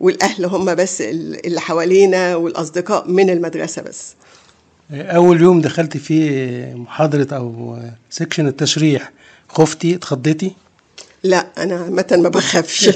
والأهل 0.00 0.44
هم 0.44 0.74
بس 0.74 1.00
اللي 1.00 1.60
حوالينا 1.60 2.36
والأصدقاء 2.36 3.08
من 3.10 3.30
المدرسة 3.30 3.82
بس. 3.82 4.14
أول 4.90 5.42
يوم 5.42 5.60
دخلت 5.60 5.96
فيه 5.96 6.74
محاضرة 6.74 7.36
أو 7.36 7.78
section 8.10 8.46
التشريح 8.46 9.12
خفتي 9.48 9.94
اتخضيتي؟ 9.94 10.52
لا 11.24 11.46
أنا 11.58 11.74
عامه 11.76 12.06
ما 12.22 12.28
بخافش. 12.28 12.90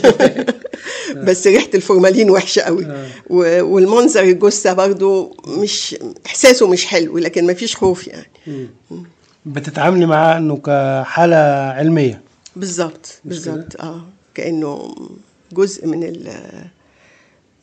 بس 1.26 1.46
ريحة 1.46 1.68
الفورمالين 1.74 2.30
وحشة 2.30 2.62
قوي. 2.62 2.86
و- 3.30 3.62
والمنظر 3.64 4.22
الجثة 4.22 4.72
برضو 4.72 5.36
مش 5.62 5.96
إحساسه 6.26 6.68
مش 6.68 6.86
حلو 6.86 7.18
لكن 7.18 7.46
ما 7.46 7.54
فيش 7.54 7.76
خوف 7.76 8.06
يعني. 8.08 8.26
بتتعاملي 9.46 10.06
معاه 10.06 10.38
إنه 10.38 10.56
كحالة 10.56 11.36
علمية؟ 11.76 12.20
بالظبط 12.56 13.20
بالظبط 13.24 13.80
آه. 13.80 14.00
كأنه 14.34 14.94
جزء 15.52 15.86
من 15.86 16.04
ال 16.04 16.30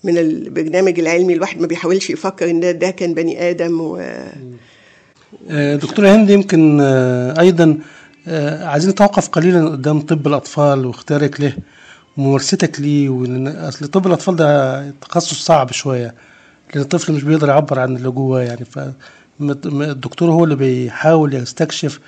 من 0.03 0.18
البرنامج 0.18 1.00
العلمي 1.00 1.34
الواحد 1.34 1.62
ما 1.62 1.68
بيحاولش 1.68 2.10
يفكر 2.10 2.50
إن 2.50 2.60
ده, 2.60 2.72
ده 2.72 2.89
كان 2.91 3.13
بني 3.13 3.50
آدم 3.50 3.82
و 3.82 3.98
آه، 5.50 5.75
دكتورة 5.75 6.10
هند 6.15 6.30
يمكن 6.30 6.77
آه، 6.82 7.39
أيضا 7.39 7.63
آه، 7.63 7.77
عايزين 8.62 8.90
نتوقف 8.92 9.28
قليلا 9.30 9.70
قدام 9.70 10.01
طب 10.01 10.28
الأطفال 10.28 10.86
واختيارك 10.86 11.42
له 11.42 11.54
وممارستك 12.18 12.80
ليه؟ 12.80 13.10
وإن- 13.10 13.58
أصل 13.68 13.88
طب 13.88 14.08
الأطفال 14.08 14.36
ده 14.36 14.90
تخصص 14.92 15.46
صعب 15.46 15.72
شوية 15.72 16.16
لأن 16.74 16.84
الطفل 16.84 17.13
مش 17.13 17.24
بيقدر 17.24 17.50
يعبر 17.50 17.80
عن 17.80 17.96
اللي 17.96 18.10
جواه 18.10 18.42
يعني. 18.42 18.66
فالدكتور 18.66 20.32
هو 20.32 20.44
اللي 20.44 20.56
بيحاول 20.56 21.34
يستكشف 21.34 22.00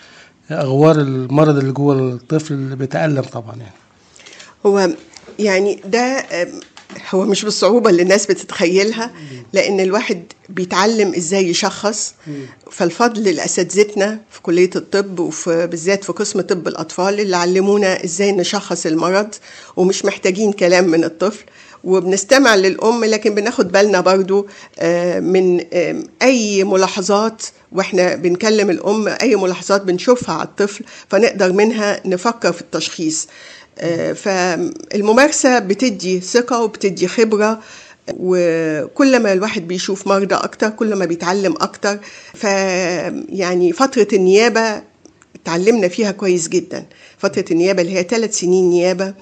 أغوار 0.51 0.96
المرض 0.96 1.58
اللي 1.58 1.72
جوه 1.72 1.96
الطفل 2.13 2.53
اللي 2.53 2.75
بيتألم 2.75 3.22
طبعا 3.22 3.55
يعني. 3.55 3.74
هو 4.65 4.89
يعني 5.39 5.82
ده 5.86 6.25
هو 7.13 7.25
مش 7.25 7.43
بالصعوبة 7.43 7.89
اللي 7.89 8.01
الناس 8.01 8.25
بتتخيلها 8.25 9.12
لأن 9.53 9.79
الواحد 9.79 10.24
بيتعلم 10.50 11.13
إزاي 11.15 11.50
يشخص. 11.50 12.13
فالفضل 12.72 13.24
لأساتذتنا 13.24 14.20
في 14.32 14.41
كلية 14.41 14.70
الطب 14.75 15.20
وفي 15.20 15.67
بالذات 15.67 16.03
في 16.03 16.12
قسم 16.13 16.41
طب 16.41 16.67
الأطفال 16.67 17.20
اللي 17.20 17.38
علمونا 17.38 18.03
إزاي 18.03 18.32
نشخص 18.32 18.86
المرض 18.86 19.29
ومش 19.77 20.05
محتاجين 20.05 20.51
كلام 20.51 20.88
من 20.88 21.03
الطفل. 21.03 21.43
وبنستمع 21.84 22.55
للأم 22.55 23.05
لكن 23.05 23.36
بناخد 23.36 23.72
بالنا 23.72 24.01
برضو 24.01 24.48
آه، 24.79 25.20
من 25.20 25.62
آم، 25.74 26.03
أي 26.22 26.63
ملاحظات 26.63 27.41
وإحنا 27.72 28.15
بنكلم 28.15 28.70
الأم 28.70 29.08
أي 29.08 29.36
ملاحظات 29.36 29.82
بنشوفها 29.82 30.36
على 30.36 30.43
الطفل 30.48 30.84
فنقدر 31.10 31.53
منها 31.53 32.01
نفكر 32.05 32.53
في 32.53 32.62
التشخيص. 32.62 33.27
آه، 33.27 33.27
فالممارسة 34.15 35.60
بتدي 35.60 36.20
ثقة 36.20 36.62
وبتدي 36.63 37.08
خبرة 37.08 37.60
وكل 38.20 39.20
ما 39.20 39.34
الواحد 39.34 39.68
بيشوف 39.68 40.08
مرضى 40.08 40.36
أكتر 40.36 40.70
كل 40.70 40.96
ما 40.96 41.06
بيتعلم 41.06 41.53
أكتر. 41.62 42.00
ف 42.34 42.44
يعني 43.30 43.72
فترة 43.74 44.08
النيابة 44.13 44.82
اتعلمنا 45.36 45.88
فيها 45.88 46.12
كويس 46.12 46.48
جدا. 46.48 46.86
فترة 47.18 47.46
النيابة 47.51 47.82
اللي 47.82 47.94
هي 47.98 48.03
ثلاث 48.03 48.39
سنين 48.39 48.70
نيابة 48.70 49.13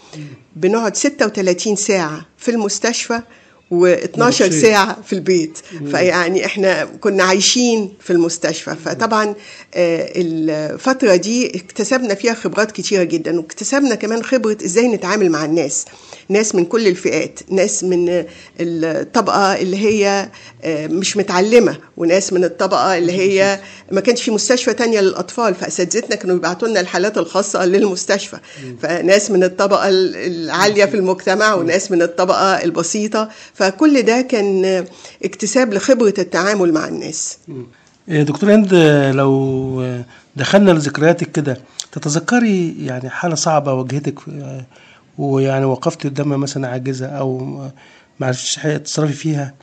بنقعد 0.56 0.96
36 0.96 1.76
ساعة 1.76 2.26
في 2.38 2.52
المستشفى 2.52 3.22
و12 3.72 4.20
مبسوط. 4.20 4.52
ساعة 4.52 5.02
في 5.02 5.14
البيت. 5.14 5.58
فيعني 5.92 6.46
إحنا 6.46 6.84
كنا 6.86 7.24
عايشين 7.24 7.94
في 8.00 8.14
المستشفى. 8.14 8.76
فطبعا 8.86 9.26
آه، 9.74 10.12
الفترة 10.16 11.16
دي 11.16 11.48
اكتسبنا 11.58 12.16
فيها 12.16 12.34
خبرات 12.34 12.72
كتيرة 12.72 13.04
جدا 13.04 13.38
واكتسبنا 13.40 13.96
كمان 13.96 14.24
خبرة 14.24 14.58
إزاي 14.66 14.88
نتعامل 14.88 15.30
مع 15.30 15.46
الناس. 15.46 15.86
ناس 16.32 16.56
من 16.56 16.66
كل 16.66 16.88
الفئات 16.88 17.40
ناس 17.50 17.84
من 17.84 18.26
الطبقة 18.60 19.56
اللي 19.62 19.78
هي 19.78 20.30
آه، 20.64 20.88
مش 20.88 21.18
متعلمة 21.18 21.78
وناس 21.98 22.34
من 22.34 22.44
الطبقة 22.44 22.98
اللي 22.98 23.12
هي 23.12 23.60
ما 23.92 24.02
كانش 24.02 24.22
في 24.24 24.32
مستشفى 24.32 24.74
تانية 24.74 25.00
للأطفال. 25.02 25.56
فأساتذتنا 25.56 26.16
كانوا 26.16 26.36
يبعتوا 26.36 26.68
لنا 26.68 26.80
الحالات 26.80 27.18
الخاصة 27.18 27.66
للمستشفى. 27.66 28.38
فناس 28.82 29.32
من 29.32 29.44
الطبقة 29.44 29.90
ال- 29.90 30.16
العالية 30.16 30.86
في 30.86 30.96
المجتمع 30.98 31.54
وناس 31.54 31.92
من 31.92 32.02
الطبقة 32.02 32.64
البسيطة. 32.64 33.30
فكل 33.54 34.02
ده 34.02 34.22
كان 34.22 34.86
اكتساب 35.26 35.74
لخبرة 35.74 36.14
التعامل 36.20 36.74
مع 36.74 36.88
الناس. 36.88 37.38
إيه، 38.10 38.24
دكتور 38.24 38.54
هند 38.56 38.70
آه، 38.74 39.12
لو 39.12 39.82
آه، 39.82 40.04
دخلنا 40.36 40.72
لذكرياتك 40.72 41.32
كده 41.32 41.58
تتذكري 41.92 42.86
يعني 42.86 43.10
حالة 43.10 43.36
صعبة 43.36 43.74
واجهتك 43.74 44.16
آه، 44.30 44.66
ويعني 45.18 45.66
وقفت 45.66 46.04
قدامها 46.04 46.38
مثلا 46.38 46.68
عاجزة 46.68 47.06
أو 47.08 47.38
ما- 47.38 47.72
عرفتش 48.28 48.56
حاجة 48.60 48.78
تتصرفي 48.78 49.14
فيها. 49.14 49.54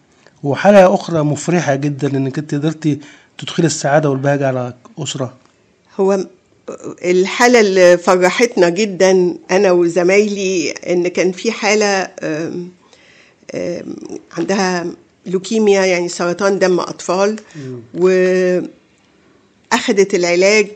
وحالة 0.42 0.94
أخرى 0.94 1.22
مفرحة 1.22 1.74
جدا 1.74 2.08
إنك 2.16 2.38
أنت 2.38 2.54
قدرتي 2.54 2.98
تدخلي 3.38 3.66
السعادة 3.66 4.10
والبهجة 4.10 4.46
على 4.48 4.74
أسرة. 4.98 5.34
هو 6.00 6.18
الحالة 7.04 7.60
اللي 7.60 7.98
فرحتنا 7.98 8.68
جدا 8.68 9.34
أنا 9.50 9.72
وزمايلي 9.72 10.70
إن 10.70 11.08
كان 11.08 11.32
في 11.32 11.52
حالة 11.52 11.86
آم، 12.22 12.68
آم، 13.54 13.96
عندها 14.38 14.86
لوكيميا 15.26 15.84
يعني 15.86 16.08
سرطان 16.08 16.58
دم 16.58 16.80
أطفال 16.80 17.36
وأخذت 17.94 18.68
العلاج 20.14 20.66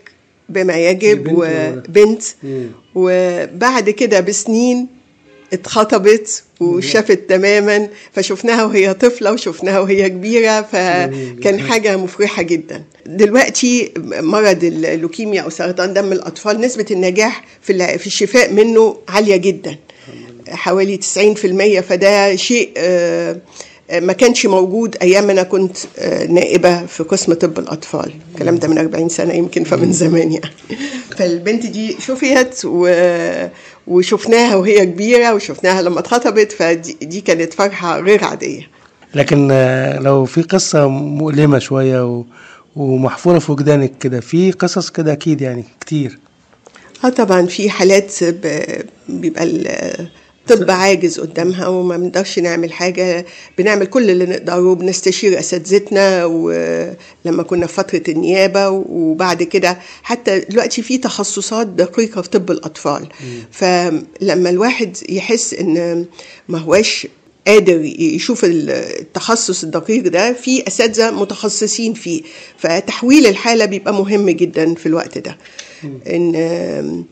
بما 0.48 0.76
يجب 0.76 1.26
وبنت 1.32 2.22
وبعد 2.94 3.90
كده 3.90 4.20
بسنين 4.20 4.86
اتخطبت 5.52 6.42
وشافت 6.60 7.18
تماما 7.28 7.88
فشفناها 8.12 8.64
وهي 8.64 8.94
طفلة 8.94 9.32
وشفناها 9.32 9.80
وهي 9.80 10.08
كبيرة 10.08 10.62
فكان 10.62 11.60
حاجة 11.70 11.96
مفرحة 11.96 12.42
جدا. 12.42 12.82
دلوقتي 13.06 13.92
مرض 14.06 14.64
اللوكيميا 14.64 15.42
أو 15.42 15.50
سرطان 15.50 15.92
دم 15.94 16.12
الأطفال 16.12 16.60
نسبة 16.60 16.86
النجاح 16.90 17.44
في 17.62 17.98
في 17.98 18.06
الشفاء 18.06 18.52
منه 18.52 18.96
عالية 19.08 19.36
جدا. 19.36 19.76
حوالي 20.48 20.96
90% 20.96 21.80
فده 21.80 22.36
شيء 22.36 22.70
آه، 22.76 23.36
ما 24.00 24.12
كانش 24.12 24.46
موجود 24.46 24.96
أيام 25.02 25.30
أنا 25.30 25.42
كنت 25.42 25.76
آه، 25.98 26.26
نائبة 26.26 26.86
في 26.86 27.02
قسم 27.02 27.32
طب 27.34 27.58
الأطفال. 27.58 28.12
الكلام 28.34 28.56
ده 28.56 28.68
من 28.68 28.78
40 28.78 29.08
سنة 29.08 29.32
يمكن 29.34 29.64
فمن 29.64 29.92
زمان 29.92 30.32
يعني. 30.32 30.50
فالبنت 31.16 31.66
دي 31.66 31.96
شفيت 32.00 32.60
و... 32.64 32.88
وشفناها 33.86 34.56
وهي 34.56 34.86
كبيرة 34.86 35.34
وشفناها 35.34 35.82
لما 35.82 35.98
اتخطبت 36.00 36.52
فدي 36.52 36.96
دي 37.02 37.20
كانت 37.20 37.54
فرحة 37.54 38.00
غير 38.00 38.24
عادية. 38.24 38.68
لكن 39.14 39.48
آه، 39.52 39.98
لو 39.98 40.24
في 40.24 40.42
قصة 40.42 40.88
مؤلمة 40.88 41.58
شوية 41.58 42.06
و- 42.06 42.24
ومحفورة 42.76 43.38
في 43.38 43.52
وجدانك 43.52 43.92
كده 44.00 44.20
في 44.20 44.52
قصص 44.52 44.90
كده 44.90 45.12
أكيد 45.12 45.40
يعني 45.40 45.64
كتير. 45.80 46.18
آه 47.04 47.08
طبعا 47.08 47.46
في 47.46 47.70
حالات 47.70 48.24
ب- 48.24 48.82
بيبقى 49.08 49.44
الطب 50.50 50.70
عاجز 50.70 51.20
قدامها 51.20 51.66
وما 51.68 51.96
بنقدرش 51.96 52.38
نعمل 52.38 52.72
حاجة. 52.72 53.26
بنعمل 53.58 53.86
كل 53.86 54.10
اللي 54.10 54.26
نقدره 54.26 54.74
بنستشير 54.74 55.38
أساتذتنا 55.38 56.24
ولما 56.24 57.42
كنا 57.46 57.66
في 57.66 57.74
فترة 57.74 58.02
النيابة 58.08 58.68
وبعد 58.68 59.42
كده 59.42 59.78
حتى 60.02 60.38
دلوقتي 60.40 60.82
في 60.82 60.98
تخصصات 60.98 61.66
دقيقة 61.66 62.22
في 62.22 62.28
طب 62.30 62.50
الأطفال. 62.50 63.08
فلما 63.50 64.50
الواحد 64.50 64.96
يحس 65.08 65.54
إن 65.54 66.04
ما 66.48 66.58
هواش 66.58 67.06
قادر 67.46 67.80
يشوف 67.98 68.40
التخصص 68.44 69.62
الدقيق 69.64 70.02
ده 70.08 70.32
في 70.32 70.66
أساتذة 70.68 71.10
متخصصين 71.10 71.94
فيه. 71.94 72.22
فتحويل 72.58 73.26
الحالة 73.26 73.64
بيبقى 73.64 73.94
مهم 73.94 74.30
جدا 74.30 74.74
في 74.74 74.86
الوقت 74.86 75.18
ده. 75.18 75.36
إن 76.06 77.04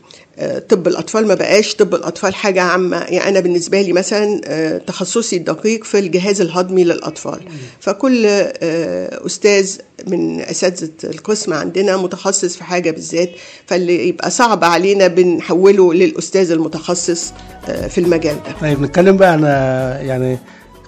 طب 0.69 0.87
الأطفال 0.87 1.27
ما 1.27 1.33
بقاش 1.33 1.75
طب 1.75 1.95
الأطفال 1.95 2.35
حاجة 2.35 2.61
عامة. 2.61 2.97
يعني 2.97 3.27
أنا 3.29 3.39
بالنسبة 3.39 3.81
لي 3.81 3.93
مثلا 3.93 4.41
آه، 4.45 4.77
تخصصي 4.77 5.35
الدقيق 5.37 5.83
في 5.83 5.99
الجهاز 5.99 6.41
الهضمي 6.41 6.83
للأطفال. 6.83 7.39
فكل 7.79 8.25
آه، 8.25 9.25
أستاذ 9.25 9.77
من 10.07 10.41
أساتذة 10.41 10.89
القسم 11.03 11.53
عندنا 11.53 11.97
متخصص 11.97 12.55
في 12.57 12.63
حاجة 12.63 12.91
بالذات 12.91 13.29
فاللي 13.65 14.07
يبقى 14.07 14.31
صعب 14.31 14.63
علينا 14.63 15.07
بنحوله 15.07 15.93
للأستاذ 15.93 16.51
المتخصص 16.51 17.33
آه، 17.69 17.87
في 17.87 17.97
المجال 17.97 18.35
ده. 18.35 18.55
طيب 18.61 18.81
نتكلم 18.81 19.17
بقى 19.17 19.31
عن 19.31 19.41
آه، 19.45 19.97
يعني 19.99 20.37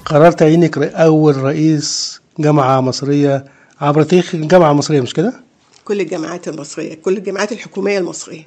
قرار 0.06 0.32
تعيينك 0.32 0.78
ر- 0.78 0.92
أول 0.94 1.38
رئيس 1.38 2.20
جامعة 2.40 2.82
مصرية 2.82 3.46
عبر 3.82 4.04
تاريخ 4.04 4.36
الجامعة 4.36 4.72
المصرية 4.72 5.02
مش 5.02 5.14
كده؟ 5.14 5.34
كل 5.86 6.02
الجامعات 6.02 6.48
المصرية 6.48 6.94
كل 6.94 7.18
الجامعات 7.18 7.52
الحكومية 7.52 7.98
المصرية. 8.00 8.40
آه، 8.40 8.46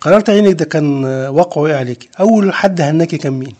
قرار 0.00 0.20
تعيينك 0.20 0.54
ده 0.54 0.64
كان 0.64 1.04
آه، 1.04 1.30
وقعه 1.30 1.66
إيه 1.66 1.74
عليك؟ 1.74 2.08
أول 2.20 2.52
حد 2.52 2.80
هناكي 2.80 3.18
كان 3.18 3.32
مين؟ 3.32 3.54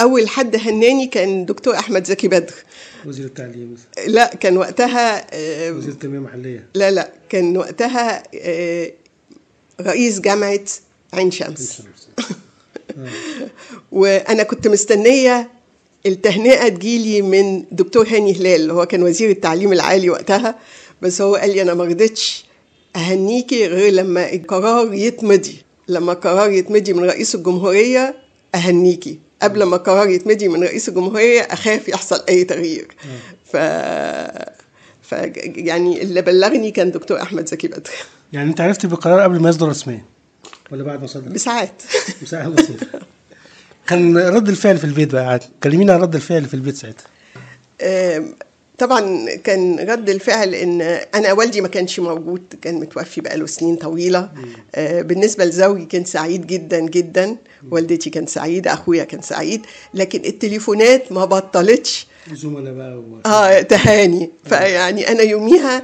أول 0.00 0.28
حد 0.28 0.56
هناني 0.56 1.06
كان 1.06 1.44
دكتور 1.44 1.74
أحمد 1.74 2.06
زكي 2.06 2.28
بدر. 2.28 2.54
وزير 3.06 3.24
التعليم. 3.24 3.76
لا 4.06 4.34
كان 4.34 4.56
وقتها 4.56 5.26
آه، 5.34 5.70
التنمية 5.70 6.18
المحلية. 6.18 6.66
لا 6.74 6.90
لا 6.90 7.12
كان 7.28 7.56
وقتها 7.56 8.22
آه، 8.34 8.92
رئيس 9.80 10.20
جامعة 10.20 10.60
عين 11.12 11.30
شمس. 11.30 11.82
وأنا 13.92 14.42
كنت 14.42 14.68
مستنية 14.68 15.50
التهنئة 16.06 16.68
تجيلي 16.68 17.22
من 17.22 17.64
دكتور 17.72 18.08
هاني 18.08 18.32
هلال 18.32 18.70
هو 18.70 18.86
كان 18.86 19.02
وزير 19.02 19.30
التعليم 19.30 19.72
العالي 19.72 20.10
وقتها. 20.10 20.54
بس 21.02 21.20
هو 21.20 21.34
قال 21.34 21.50
لي 21.50 21.62
أنا 21.62 21.74
ما 21.74 21.84
رضيتش. 21.84 22.45
أهنيكي 22.96 23.66
غير 23.66 23.92
لما 23.92 24.32
القرار 24.32 24.94
يتمضي 24.94 25.62
لما 25.88 26.12
قرار 26.12 26.50
يتمدي 26.50 26.92
من 26.92 27.04
رئيس 27.04 27.34
الجمهورية 27.34 28.14
أهنيكي. 28.54 29.18
قبل 29.42 29.62
ما 29.62 29.76
قرار 29.76 30.08
يتمدي 30.08 30.48
من 30.48 30.62
رئيس 30.62 30.88
الجمهورية 30.88 31.40
أخاف 31.40 31.88
يحصل 31.88 32.24
أي 32.28 32.44
تغيير. 32.44 32.88
ف 33.44 33.56
ف 35.02 35.12
يعني 35.56 36.02
اللي 36.02 36.22
بلغني 36.22 36.70
كان 36.70 36.90
دكتور 36.90 37.22
أحمد 37.22 37.48
زكي 37.48 37.68
بدر. 37.68 37.90
يعني 38.32 38.50
أنت 38.50 38.60
عرفت 38.60 38.86
بالقرار 38.86 39.20
قبل 39.20 39.40
ما 39.40 39.48
يصدر 39.48 39.68
رسميا؟ 39.68 40.04
ولا 40.70 40.82
بعد 40.82 41.00
ما 41.00 41.06
صدر؟ 41.06 41.28
بساعات. 41.28 41.82
بساعات 42.22 42.48
بسيطة. 42.48 42.86
كان 43.86 44.18
رد 44.18 44.48
الفعل 44.48 44.78
في 44.78 44.84
البيت 44.84 45.12
بقى 45.12 45.40
كلمينا 45.62 45.92
عن 45.92 46.00
رد 46.00 46.14
الفعل 46.14 46.44
في 46.44 46.54
البيت 46.54 46.76
ساعتها. 46.76 47.06
طبعا 48.78 49.34
كان 49.34 49.80
رد 49.80 50.10
الفعل 50.10 50.54
إن 50.54 50.80
أنا 51.14 51.32
والدي 51.32 51.60
ما 51.60 51.68
كانش 51.68 52.00
موجود 52.00 52.42
كان 52.62 52.74
متوفي 52.74 53.20
بقاله 53.20 53.46
سنين 53.46 53.76
طويلة. 53.76 54.30
آه، 54.74 55.02
بالنسبة 55.02 55.44
لزوجي 55.44 55.84
كان 55.84 56.04
سعيد 56.04 56.46
جدا 56.46 56.80
جدا. 56.80 57.36
والدتي 57.70 58.10
كان 58.10 58.26
سعيده 58.26 58.72
أخويا 58.72 59.04
كان 59.04 59.22
سعيد. 59.22 59.66
لكن 59.94 60.24
التليفونات 60.24 61.12
ما 61.12 61.24
بطلتش. 61.24 62.06
زملاء 62.32 62.72
بقى. 62.74 63.22
آه 63.26 63.62
تهاني. 63.62 64.30
فيعني 64.44 65.08
أنا 65.12 65.22
يوميها 65.22 65.82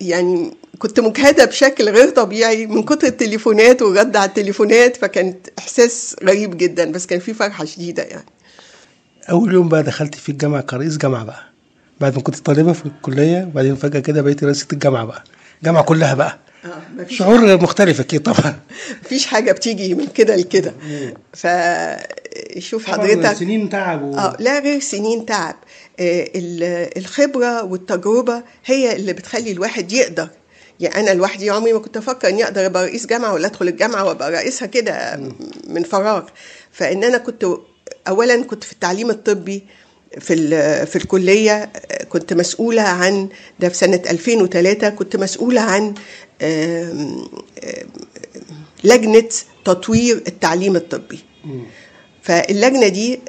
يعني 0.00 0.50
كنت 0.78 1.00
مجهدة 1.00 1.44
بشكل 1.44 1.88
غير 1.88 2.08
طبيعي 2.10 2.66
من 2.66 2.82
كتر 2.82 3.06
التليفونات 3.06 3.82
والرد 3.82 4.16
على 4.16 4.28
التليفونات 4.28 4.96
فكانت 4.96 5.36
إحساس 5.58 6.16
غريب 6.24 6.56
جدا 6.56 6.92
بس 6.92 7.06
كان 7.06 7.18
في 7.20 7.34
فرحة 7.34 7.64
شديدة 7.64 8.02
يعني. 8.02 8.26
أول 9.30 9.52
يوم 9.54 9.68
بقى 9.68 9.82
دخلت 9.82 10.14
في 10.14 10.28
الجامعة 10.28 10.62
كرئيس 10.62 10.96
جامعة 10.96 11.24
بقى. 11.24 11.50
بعد 12.00 12.16
ما 12.16 12.22
كنت 12.22 12.36
طالبة 12.38 12.72
في 12.72 12.86
الكلية 12.86 13.44
وبعدين 13.52 13.76
فجأة 13.76 14.00
كده 14.00 14.22
بقيت 14.22 14.44
رئيسة 14.44 14.66
الجامعة 14.72 15.04
بقى. 15.04 15.24
الجامعة 15.60 15.82
كلها 15.82 16.14
بقى. 16.14 16.38
مفيش 16.96 17.18
شعور 17.18 17.62
مختلف 17.62 18.00
أكيد 18.00 18.22
طبعا. 18.22 18.58
مفيش 19.04 19.26
حاجة 19.26 19.52
بتيجي 19.52 19.94
من 19.94 20.06
كده 20.06 20.36
لكده. 20.36 20.74
فشوف 21.32 22.86
حضرتك. 22.90 23.32
سنين 23.32 23.68
تعب 23.68 24.02
و... 24.02 24.14
آه 24.14 24.36
لا 24.38 24.58
غير 24.58 24.80
سنين 24.80 25.26
تعب. 25.26 25.54
آه، 26.00 26.28
ال- 26.34 26.98
الخبرة 26.98 27.64
والتجربة 27.64 28.42
هي 28.64 28.96
اللي 28.96 29.12
بتخلي 29.12 29.50
الواحد 29.52 29.92
يقدر. 29.92 30.28
يعني 30.80 31.00
أنا 31.00 31.10
لوحدي 31.18 31.50
عمري 31.50 31.72
ما 31.72 31.78
كنت 31.78 31.96
أفكر 31.96 32.28
إني 32.28 32.44
أقدر 32.44 32.66
أبقى 32.66 32.84
رئيس 32.84 33.06
جامعة 33.06 33.32
ولا 33.32 33.46
أدخل 33.46 33.68
الجامعة 33.68 34.04
وأبقى 34.04 34.30
رئيسها 34.32 34.66
كده 34.66 35.20
من 35.68 35.82
فراغ. 35.82 36.22
فإن 36.72 37.04
أنا 37.04 37.18
كنت 37.18 37.46
اولا 38.08 38.42
كنت 38.44 38.64
في 38.64 38.72
التعليم 38.72 39.10
الطبي 39.10 39.62
في 40.18 40.86
في 40.86 40.96
الكلية 40.96 41.70
كنت 42.08 42.32
مسؤولة 42.32 42.82
عن 42.82 43.28
ده 43.60 43.68
في 43.68 43.76
سنة 43.76 44.02
2003 44.10 44.88
كنت 44.88 45.16
مسؤولة 45.16 45.60
عن 45.60 45.94
لجنة 48.84 49.28
تطوير 49.64 50.16
التعليم 50.16 50.76
الطبي. 50.76 51.18
فاللجنة 52.22 52.88
دي 52.88 53.20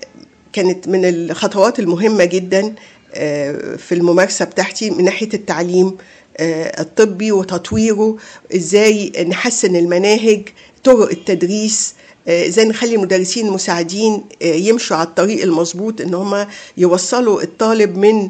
كانت 0.54 0.88
من 0.88 1.06
الخطوات 1.06 1.80
المهمة 1.80 2.26
جدا 2.26 2.76
آه، 3.14 3.76
في 3.76 3.96
الممارسة 3.96 4.46
بتاعتي 4.46 4.90
من 4.90 5.04
ناحية 5.04 5.30
التعليم 5.34 5.98
الطبي 6.42 7.32
وتطويره 7.32 8.18
إزاي 8.56 9.12
نحسن 9.30 9.76
المناهج 9.76 10.42
طرق 10.84 11.10
التدريس 11.10 11.94
آه، 12.28 12.48
إزاي 12.48 12.66
نخلي 12.66 12.96
المدرسين 12.96 13.48
المساعدين 13.48 14.24
آه، 14.42 14.46
يمشوا 14.46 14.98
على 14.98 15.08
الطريق 15.08 15.44
المظبوط 15.44 16.02
إن 16.02 16.14
هم 16.14 16.48
يوصلوا 16.78 17.42
الطالب 17.44 17.98
من 17.98 18.30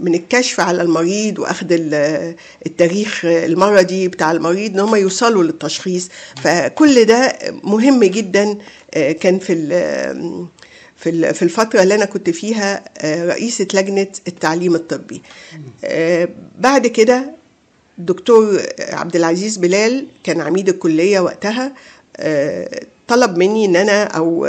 من 0.00 0.14
الكشف 0.14 0.60
على 0.60 0.82
المريض 0.82 1.38
وأخذ 1.38 1.66
ال- 1.70 2.34
التاريخ 2.66 3.20
المرضي 3.24 4.08
بتاع 4.08 4.32
المريض 4.32 4.74
إن 4.74 4.80
هم 4.80 4.96
يوصلوا 4.96 5.42
للتشخيص. 5.44 6.08
فكل 6.42 7.04
ده 7.04 7.38
مهم 7.64 8.04
جدا 8.04 8.58
آه، 8.94 9.12
كان 9.12 9.38
في 9.38 9.52
في 11.00 11.34
في 11.34 11.42
الفترة 11.42 11.82
اللي 11.82 11.94
أنا 11.94 12.04
كنت 12.04 12.30
فيها 12.30 12.84
آه، 12.98 13.24
رئيسة 13.26 13.66
لجنة 13.74 14.06
التعليم 14.28 14.74
الطبي 14.74 15.22
آه، 15.84 16.28
بعد 16.58 16.86
كده 16.86 17.30
الدكتور 17.98 18.62
عبد 18.80 19.16
العزيز 19.16 19.56
بلال 19.56 20.06
كان 20.24 20.40
عميد 20.40 20.68
الكلية 20.68 21.20
وقتها 21.20 21.72
آه، 22.16 22.80
طلب 23.08 23.36
مني 23.36 23.64
إن 23.64 23.76
أنا 23.76 24.04
أو 24.04 24.48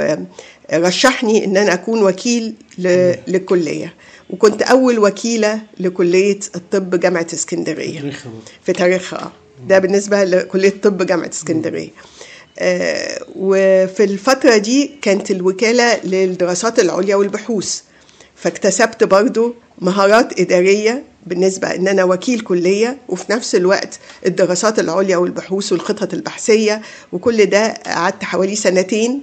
رشحني 0.74 1.46
إن 1.46 1.58
أنا 1.58 1.74
أكون 1.74 2.04
وكيل 2.04 2.54
ل- 2.78 3.16
للكلية 3.28 3.94
وكنت 4.30 4.62
أول 4.62 5.00
وكيلة 5.00 5.62
لكلية 5.80 6.40
الطب 6.56 7.00
جامعة 7.00 7.28
اسكندرية 7.34 8.00
تاريخها 8.00 8.30
برضه. 8.30 8.46
في 8.66 8.74
تاريخها. 8.74 9.32
ده 9.68 9.80
بالنسبة 9.80 10.24
لكلية 10.24 10.74
طب 10.84 11.06
جامعة 11.06 11.30
اسكندرية 11.34 11.90
آه، 11.90 11.92
وفي 13.36 14.04
الفترة 14.04 14.58
دي 14.58 14.92
كانت 15.02 15.32
الوكالة 15.32 16.00
للدراسات 16.04 16.80
العليا 16.80 17.16
والبحوث. 17.16 17.82
فاكتسبت 18.36 19.04
برضو 19.04 19.56
مهارات 19.82 20.40
إدارية 20.40 21.04
بالنسبة 21.28 21.68
إن 21.76 21.88
أنا 21.88 22.04
وكيل 22.04 22.40
كلية 22.40 22.98
وفي 23.10 23.32
نفس 23.32 23.56
الوقت 23.56 24.00
الدراسات 24.26 24.80
العليا 24.80 25.18
والبحوث 25.18 25.72
والخطط 25.72 26.14
البحثية 26.14 26.82
وكل 27.14 27.46
ده 27.46 27.74
قعدت 27.86 28.24
حوالي 28.24 28.56
سنتين. 28.56 29.22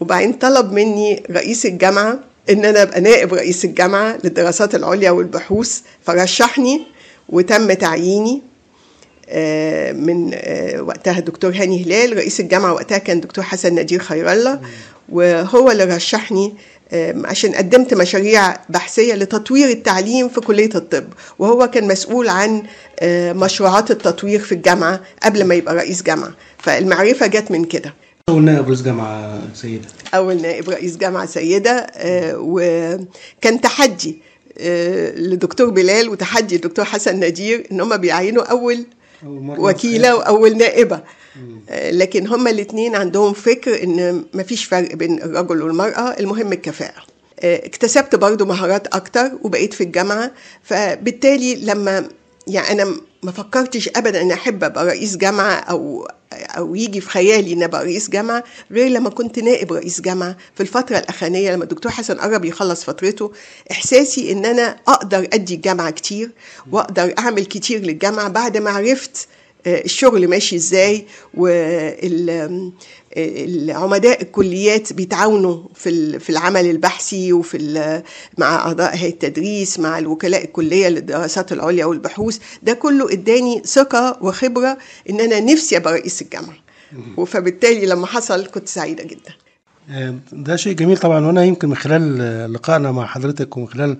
وبعدين 0.00 0.32
طلب 0.32 0.72
مني 0.72 1.22
رئيس 1.30 1.66
الجامعة 1.66 2.18
إن 2.50 2.64
أنا 2.64 2.82
أبقى 2.82 3.00
نائب 3.00 3.34
رئيس 3.34 3.64
الجامعة 3.64 4.18
للدراسات 4.24 4.74
العليا 4.74 5.10
والبحوث 5.10 5.80
فرشحني 6.04 6.82
وتم 7.28 7.72
تعييني. 7.72 8.32
آه، 8.32 8.49
من 9.92 10.30
آه، 10.34 10.82
وقتها 10.82 11.18
الدكتور 11.18 11.50
هاني 11.54 11.84
هلال 11.84 12.16
رئيس 12.16 12.40
الجامعة 12.40 12.72
وقتها 12.72 12.98
كان 12.98 13.20
دكتور 13.20 13.44
حسن 13.44 13.74
نجير 13.74 14.00
خير 14.00 14.32
الله 14.32 14.60
وهو 15.08 15.70
اللي 15.70 15.84
رشحني 15.84 16.54
آه، 16.92 17.14
عشان 17.24 17.54
قدمت 17.54 17.94
مشاريع 17.94 18.56
بحثية 18.68 19.14
لتطوير 19.14 19.68
التعليم 19.68 20.28
في 20.28 20.40
كلية 20.40 20.70
الطب. 20.74 21.04
وهو 21.38 21.66
كان 21.66 21.88
مسؤول 21.88 22.28
عن 22.28 22.62
آه، 23.00 23.32
مشروعات 23.32 23.90
التطوير 23.90 24.40
في 24.40 24.52
الجامعة 24.52 25.00
قبل 25.22 25.44
ما 25.44 25.54
يبقى 25.54 25.74
رئيس 25.74 26.02
جامعة. 26.02 26.30
فالمعرفة 26.58 27.26
جت 27.26 27.50
من 27.50 27.64
كده. 27.64 27.94
أول 28.28 28.44
نائب 28.44 28.68
رئيس 28.68 28.82
جامعة 28.82 29.40
سيدة. 29.54 29.88
أول 30.14 30.42
نائب 30.42 30.70
رئيس 30.70 30.96
جامعة 30.96 31.26
سيدة 31.26 31.86
آه، 31.96 32.34
وكان 32.36 33.60
تحدي 33.62 34.18
آه، 34.58 35.10
لدكتور 35.10 35.70
بلال 35.70 36.08
وتحدي 36.08 36.56
الدكتور 36.56 36.84
حسن 36.84 37.20
نجير 37.20 37.66
إن 37.72 37.80
هم 37.80 37.96
بيعينوا 37.96 38.42
اول 38.42 38.60
أول 38.60 38.86
وكيلة 39.26 40.16
وأول 40.16 40.56
نائبة. 40.56 41.00
آه، 41.70 41.90
لكن 41.90 42.26
هما 42.26 42.50
الاثنين 42.50 42.96
عندهم 42.96 43.32
فكر 43.32 43.82
إن 43.82 44.24
مفيش 44.34 44.64
فرق 44.64 44.94
بين 44.94 45.22
الرجل 45.22 45.62
والمرأة 45.62 46.18
المهم 46.20 46.52
الكفاءة. 46.52 47.02
آه، 47.40 47.66
اكتسبت 47.66 48.14
برضو 48.14 48.44
مهارات 48.44 48.86
أكتر 48.86 49.30
وبقيت 49.42 49.74
في 49.74 49.84
الجامعة 49.84 50.30
فبالتالي 50.62 51.54
لما 51.54 52.08
يعني 52.46 52.82
أنا 52.82 52.96
ما 53.22 53.32
فكرتش 53.32 53.88
ابدا 53.96 54.22
ان 54.22 54.30
أحب 54.30 54.64
أبقى 54.64 54.86
رئيس 54.86 55.16
جامعة 55.16 55.52
أو 55.54 56.08
أو 56.32 56.74
يجي 56.74 57.00
في 57.00 57.08
خيالي 57.10 57.52
ان 57.52 57.62
أبقى 57.62 57.84
رئيس 57.84 58.10
جامعة 58.10 58.44
غير 58.70 58.88
لما 58.88 59.10
كنت 59.10 59.38
نائب 59.38 59.72
رئيس 59.72 60.00
جامعة. 60.00 60.36
في 60.54 60.60
الفترة 60.62 60.98
الأخرانية 60.98 61.52
لما 61.54 61.64
الدكتور 61.64 61.92
حسن 61.92 62.14
قرب 62.14 62.44
يخلص 62.44 62.84
فترته 62.84 63.32
إحساسي 63.70 64.32
إن 64.32 64.44
أنا 64.44 64.76
أقدر 64.88 65.28
أدي 65.32 65.54
الجامعة 65.54 65.90
كتير 65.90 66.30
وأقدر 66.72 67.14
أعمل 67.18 67.44
كتير 67.46 67.80
للجامعة. 67.80 68.28
بعد 68.28 68.56
ما 68.56 68.70
عرفت 68.70 69.28
الشغل 69.66 70.28
ماشي 70.28 70.56
إزاي 70.56 71.06
والعمداء 73.16 74.22
الكليات 74.22 74.92
بيتعاونوا 74.92 75.62
في 75.74 76.18
في 76.18 76.30
العمل 76.30 76.70
البحثي 76.70 77.32
وفي 77.32 78.02
مع 78.38 78.54
أعضاء 78.54 78.96
هيئة 78.96 79.12
التدريس 79.12 79.78
مع 79.78 79.98
الوكلاء 79.98 80.44
الكلية 80.44 80.88
للدراسات 80.88 81.52
العليا 81.52 81.84
والبحوث. 81.84 82.38
ده 82.62 82.72
كله 82.72 83.12
إداني 83.12 83.62
ثقة 83.64 84.18
وخبرة 84.20 84.78
إن 85.10 85.20
أنا 85.20 85.40
نفسي 85.40 85.76
أبقى 85.76 85.92
رئيس 85.92 86.22
الجامعة. 86.22 86.56
فبالتالي 87.26 87.86
لما 87.86 88.06
حصل 88.06 88.46
كنت 88.46 88.68
سعيدة 88.68 89.04
جدا. 89.04 89.32
آه، 89.90 90.14
ده 90.32 90.56
شيء 90.56 90.72
جميل 90.72 90.96
طبعا. 90.98 91.26
وأنا 91.26 91.44
يمكن 91.44 91.68
من 91.68 91.76
خلال 91.76 92.52
لقائنا 92.52 92.92
مع 92.92 93.06
حضرتك 93.06 93.56
ومن 93.56 93.68
خلال 93.68 93.96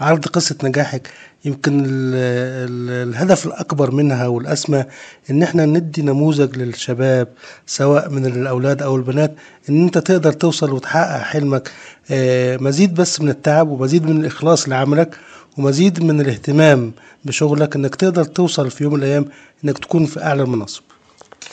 عرض 0.00 0.24
قصة 0.26 0.56
نجاحك. 0.64 1.10
يمكن 1.44 1.80
ال 1.80 1.86
ال 1.90 3.08
الهدف 3.08 3.46
الأكبر 3.46 3.90
منها 3.90 4.26
والأسمى 4.26 4.84
إن 5.30 5.42
إحنا 5.42 5.66
ندي 5.66 6.02
نموذج 6.02 6.56
للشباب 6.56 7.28
سواء 7.66 8.10
من 8.10 8.26
الأولاد 8.26 8.82
أو 8.82 8.96
البنات 8.96 9.34
إن 9.68 9.82
أنت 9.84 9.98
تقدر 9.98 10.32
توصل 10.32 10.72
وتحقق 10.72 11.22
حلمك. 11.22 11.70
آه، 12.10 12.56
مزيد 12.56 12.94
بس 12.94 13.20
من 13.20 13.28
التعب 13.28 13.68
ومزيد 13.68 14.06
من 14.06 14.20
الإخلاص 14.20 14.68
لعملك 14.68 15.16
ومزيد 15.58 16.02
من 16.02 16.20
الاهتمام 16.20 16.92
بشغلك 17.24 17.76
إنك 17.76 17.94
تقدر 17.94 18.24
توصل 18.24 18.70
في 18.70 18.84
يوم 18.84 18.92
من 18.92 18.98
الأيام 18.98 19.24
إنك 19.64 19.78
تكون 19.78 20.06
في 20.06 20.22
أعلى 20.22 20.42
المناصب. 20.42 20.82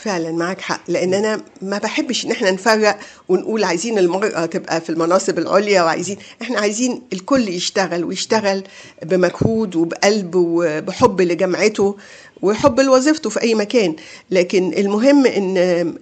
فعلا 0.03 0.31
معاك 0.31 0.61
حق 0.61 0.81
لأن 0.87 1.13
أنا 1.13 1.41
ما 1.61 1.77
بحبش 1.77 2.25
إن 2.25 2.31
إحنا 2.31 2.51
نفرق 2.51 2.99
ونقول 3.29 3.63
عايزين 3.63 3.97
المراه 3.99 4.45
تبقى 4.45 4.81
في 4.81 4.89
المناصب 4.89 5.39
العليا 5.39 5.83
وعايزين 5.83 6.17
إحنا 6.41 6.59
عايزين 6.59 7.01
الكل 7.13 7.47
يشتغل 7.49 8.03
ويشتغل 8.03 8.63
بمجهود 9.03 9.75
وبقلب 9.75 10.35
وبحب 10.35 11.21
لجامعته 11.21 11.97
وحب 12.41 12.79
لوظيفته 12.79 13.29
في 13.29 13.41
أي 13.41 13.55
مكان 13.55 13.95
لكن 14.31 14.73
المهم 14.73 15.25
إن 15.25 15.93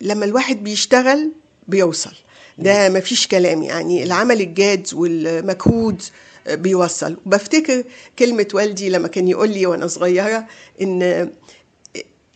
لما 0.00 0.24
الواحد 0.24 0.64
بيشتغل 0.64 1.32
بيوصل. 1.68 2.12
ده 2.58 2.88
مفيش 2.88 3.26
كلام 3.26 3.62
يعني 3.62 4.02
العمل 4.02 4.40
الجاد 4.40 4.86
والمجهود 4.94 6.02
بيوصل. 6.50 7.16
بفتكر 7.26 7.84
كلمة 8.18 8.48
والدي 8.54 8.88
لما 8.88 9.08
كان 9.08 9.28
يقول 9.28 9.50
لي 9.50 9.66
وأنا 9.66 9.86
صغيرة 9.86 10.46
إن 10.82 11.30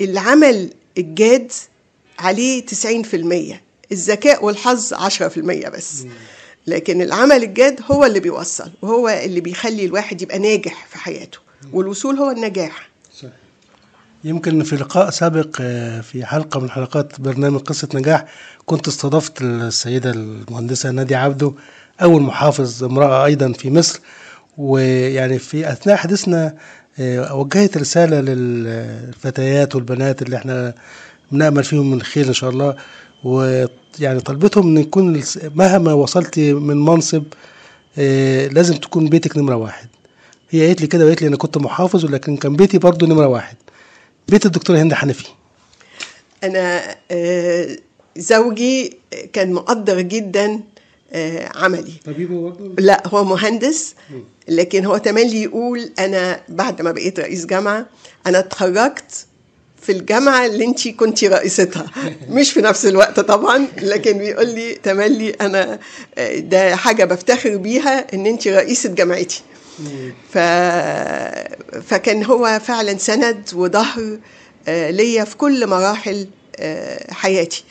العمل 0.00 0.70
الجاد 0.98 1.52
عليه 2.18 2.66
90% 2.66 3.54
الذكاء 3.92 4.44
والحظ 4.44 4.94
10% 4.94 5.68
بس. 5.68 6.04
لكن 6.66 7.02
العمل 7.02 7.42
الجاد 7.42 7.80
هو 7.90 8.04
اللي 8.04 8.20
بيوصل 8.20 8.70
وهو 8.82 9.08
اللي 9.08 9.40
بيخلي 9.40 9.84
الواحد 9.84 10.22
يبقى 10.22 10.38
ناجح 10.38 10.86
في 10.90 10.98
حياته 10.98 11.38
والوصول 11.72 12.16
هو 12.16 12.30
النجاح. 12.30 12.88
يمكن 14.24 14.62
في 14.62 14.76
لقاء 14.76 15.10
سابق 15.10 15.56
آه، 15.60 16.00
في 16.00 16.24
حلقة 16.26 16.60
من 16.60 16.70
حلقات 16.70 17.20
برنامج 17.20 17.60
قصة 17.60 17.88
نجاح 17.94 18.24
كنت 18.66 18.88
استضفت 18.88 19.42
السيدة 19.42 20.10
المهندسة 20.10 20.90
نادية 20.90 21.16
عبده 21.16 21.52
أول 22.02 22.22
محافظ 22.22 22.84
امرأة 22.84 23.24
أيضا 23.24 23.52
في 23.52 23.70
مصر 23.70 24.00
ويعني 24.58 25.38
في 25.38 25.72
أثناء 25.72 25.96
حديثنا 25.96 26.54
وجهت 27.32 27.76
رسالة 27.76 28.20
للفتيات 28.20 29.74
والبنات 29.74 30.22
اللي 30.22 30.36
إحنا 30.36 30.74
بنأمل 31.32 31.64
فيهم 31.64 31.90
من 31.90 31.96
الخير 31.96 32.28
إن 32.28 32.32
شاء 32.32 32.50
الله. 32.50 32.76
ويعني 33.24 34.20
طلبتهم 34.24 34.66
إن 34.68 34.78
يكون 34.82 35.22
مهما 35.54 35.92
وصلت 35.92 36.38
من 36.38 36.76
منصب 36.76 37.24
آه، 37.98 38.46
لازم 38.46 38.74
تكون 38.76 39.08
بيتك 39.08 39.36
نمرة 39.36 39.56
واحد. 39.56 39.88
هي 40.50 40.66
قالت 40.66 40.80
لي 40.80 40.86
كده 40.86 41.04
وقالت 41.04 41.22
لي 41.22 41.28
أنا 41.28 41.36
كنت 41.36 41.58
محافظ 41.58 42.04
ولكن 42.04 42.36
كان 42.36 42.56
بيتي 42.56 42.78
برضو 42.78 43.06
نمرة 43.06 43.26
واحد. 43.26 43.56
بيت 44.28 44.46
الدكتورة 44.46 44.78
هند 44.78 44.94
حنفي. 44.94 45.28
أنا 46.44 46.80
آه، 47.10 47.76
زوجي 48.16 48.98
كان 49.32 49.52
مقدر 49.52 50.00
جدا 50.00 50.46
آه، 50.54 50.60
عملي. 51.54 51.92
طبيبة 52.06 52.40
برضو 52.40 52.72
لا 52.78 53.02
هو 53.06 53.24
مهندس 53.24 53.94
لكن 54.48 54.84
هو 54.84 54.96
تملي 54.96 55.42
يقول 55.42 55.90
أنا 55.98 56.40
بعد 56.48 56.82
ما 56.82 56.92
بقيت 56.92 57.20
رئيس 57.20 57.46
جامعة 57.46 57.86
أنا 58.26 58.38
اتخرجت 58.38 59.26
في 59.82 59.92
الجامعة 59.92 60.46
اللي 60.46 60.64
انت 60.64 60.88
كنت 60.88 61.24
رئيستها. 61.24 61.86
مش 62.28 62.52
في 62.52 62.60
نفس 62.60 62.86
الوقت 62.86 63.20
طبعا 63.20 63.66
لكن 63.82 64.18
بيقول 64.18 64.46
لي 64.48 64.74
تملي 64.74 65.30
أنا 65.30 65.78
آه، 66.18 66.38
ده 66.38 66.76
حاجة 66.76 67.04
بفتخر 67.04 67.56
بيها 67.56 68.14
إن 68.14 68.26
انت 68.26 68.48
رئيسة 68.48 68.94
جامعتي. 68.94 69.42
ف... 70.32 70.38
فكان 71.88 72.24
هو 72.24 72.60
فعلا 72.64 72.98
سند 72.98 73.50
وظهر 73.54 74.18
آه، 74.68 74.90
ليا 74.90 75.24
في 75.24 75.36
كل 75.36 75.66
مراحل 75.66 76.20
آه، 76.20 76.26
حياتي. 77.10 77.64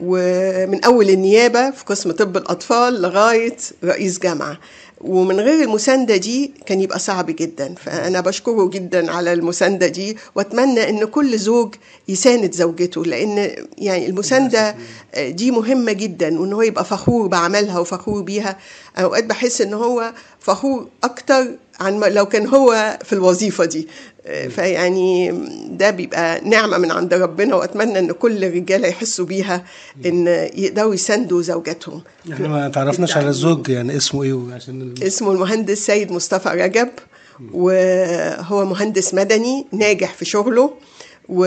ومن 0.00 0.84
أول 0.84 1.10
النيابة 1.10 1.70
في 1.70 1.84
قسم 1.84 2.10
طب 2.12 2.36
الأطفال 2.36 3.02
لغاية 3.02 3.56
رئيس 3.84 4.18
جامعة. 4.18 4.58
ومن 5.00 5.40
غير 5.40 5.64
المساندة 5.64 6.16
دي 6.16 6.52
كان 6.66 6.80
يبقى 6.80 6.98
صعب 6.98 7.26
جدا. 7.26 7.74
فأنا 7.74 8.20
بشكره 8.20 8.68
جدا 8.68 9.12
على 9.12 9.32
المساندة 9.32 9.86
دي 9.86 10.16
وأتمنى 10.34 10.88
إن 10.88 11.04
كل 11.04 11.38
زوج 11.38 11.74
يساند 12.08 12.52
زوجته 12.54 13.04
لأن 13.04 13.50
يعني 13.78 14.06
المساندة 14.06 14.76
دي 15.18 15.50
مهمة 15.50 15.92
جدا 15.92 16.40
وإن 16.40 16.52
هو 16.52 16.62
يبقى 16.62 16.84
فخور 16.84 17.26
بعملها 17.26 17.78
وفخور 17.78 18.22
بيها. 18.22 18.58
أوقات 18.98 19.24
بحس 19.24 19.60
إن 19.60 19.74
هو 19.74 20.12
فخور 20.40 20.88
أكتر 21.04 21.46
عن 21.80 21.98
ما 21.98 22.06
لو 22.06 22.26
كان 22.26 22.46
هو 22.46 22.98
في 23.04 23.12
الوظيفة 23.12 23.64
دي. 23.64 23.88
فيعني 24.48 25.30
ده 25.70 25.90
بيبقى 25.90 26.40
نعمة 26.44 26.78
من 26.78 26.90
عند 26.90 27.14
ربنا 27.14 27.54
وأتمنى 27.56 27.98
إن 27.98 28.12
كل 28.12 28.44
الرجاله 28.44 28.88
يحسوا 28.88 29.24
بيها 29.26 29.64
إن 30.06 30.26
يقدروا 30.54 30.94
يساندوا 30.94 31.42
زوجاتهم. 31.42 32.02
إحنا 32.32 32.48
ما 32.48 32.68
تعرفناش 32.68 33.16
على 33.16 33.28
الزوج 33.28 33.68
يعني 33.68 33.96
اسمه 33.96 34.22
إيه 34.22 34.38
عشان 34.54 34.94
اسمه 35.02 35.32
المهندس 35.32 35.86
سيد 35.86 36.12
مصطفى 36.12 36.48
رجب 36.48 36.88
وهو 37.52 38.64
مهندس 38.64 39.14
مدني 39.14 39.66
ناجح 39.72 40.14
في 40.14 40.24
شغله 40.24 40.70
و 41.28 41.44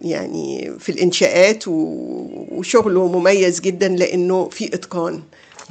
يعني 0.00 0.72
في 0.78 0.92
الإنشاءات 0.92 1.64
وشغله 1.68 3.06
مميز 3.18 3.60
جدا 3.60 3.88
لأنه 3.88 4.48
في 4.48 4.64
إتقان. 4.74 5.22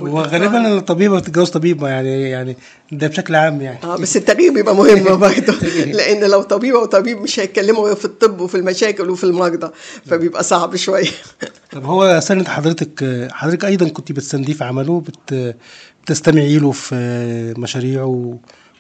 وغالبا 0.02 0.78
الطبيبة 0.78 1.20
بتتجوز 1.20 1.50
طبيب 1.50 1.84
يعني 1.84 2.30
يعني 2.30 2.58
ده 2.92 3.08
بشكل 3.08 3.36
عام 3.36 3.62
يعني. 3.62 3.80
آه 3.84 3.98
بس 3.98 4.18
التغيير 4.18 4.54
بيبقى 4.54 4.76
مهم 4.76 5.04
برضه 5.20 5.54
لأن 5.86 6.24
لو 6.24 6.42
طبيبه 6.42 6.80
وطبيب 6.80 7.22
مش 7.22 7.40
هيتكلموا 7.40 7.86
غير 7.86 7.96
في 7.96 8.06
الطب 8.06 8.42
وفي 8.42 8.56
المشاكل 8.56 9.10
وفي 9.10 9.24
المرضى 9.24 9.72
فبيبقى 10.06 10.44
صعب 10.44 10.76
شوية. 10.76 11.10
طب 11.72 11.86
هو 11.86 12.20
سند 12.20 12.48
حضرتك 12.48 13.28
حضرتك 13.32 13.66
أيضا 13.66 13.90
كنت 13.90 14.12
بتستنديه 14.12 14.54
في 14.54 14.64
عمله 14.64 15.02
بت 15.02 15.56
بتستمعي 16.04 16.58
له 16.58 16.72
في 16.72 17.54
مشاريعه 17.58 18.38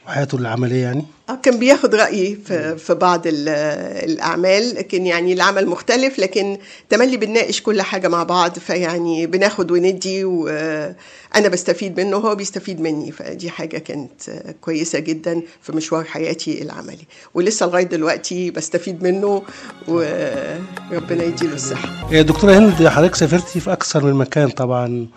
وحياته 0.07 0.35
العملية 0.35 0.81
يعني؟ 0.81 1.05
آه 1.29 1.35
كان 1.43 1.59
بياخد 1.59 1.95
رأيي 1.95 2.37
في, 2.45 2.77
في 2.77 2.93
بعض 2.93 3.27
ال- 3.27 3.49
الأعمال 4.09 4.75
لكن 4.75 5.05
يعني 5.05 5.33
العمل 5.33 5.67
مختلف 5.67 6.19
لكن 6.19 6.57
تملي 6.89 7.17
بنناقش 7.17 7.61
كل 7.61 7.81
حاجة 7.81 8.07
مع 8.07 8.23
بعض 8.23 8.59
فيعني 8.59 9.27
بناخد 9.27 9.71
وندي 9.71 10.23
وأنا 10.25 11.47
بستفيد 11.51 11.99
منه 11.99 12.17
وهو 12.17 12.35
بيستفيد 12.35 12.81
مني 12.81 13.11
فدي 13.11 13.49
حاجة 13.49 13.77
كانت 13.77 14.29
كويسة 14.61 14.99
جدا 14.99 15.41
في 15.61 15.71
مشوار 15.71 16.03
حياتي 16.03 16.61
العملي. 16.61 17.05
ولسه 17.33 17.65
لغاية 17.65 17.83
دلوقتي 17.83 18.51
بستفيد 18.51 19.03
منه 19.03 19.43
وربنا 19.87 21.23
يديله 21.23 21.53
الصحة. 21.53 22.13
يا 22.13 22.21
دكتورة 22.21 22.57
هند 22.57 22.87
حضرتك 22.87 23.15
سافرتي 23.15 23.59
في 23.59 23.71
أكثر 23.73 24.03
من 24.03 24.13
مكان 24.13 24.49
طبعا 24.49 25.07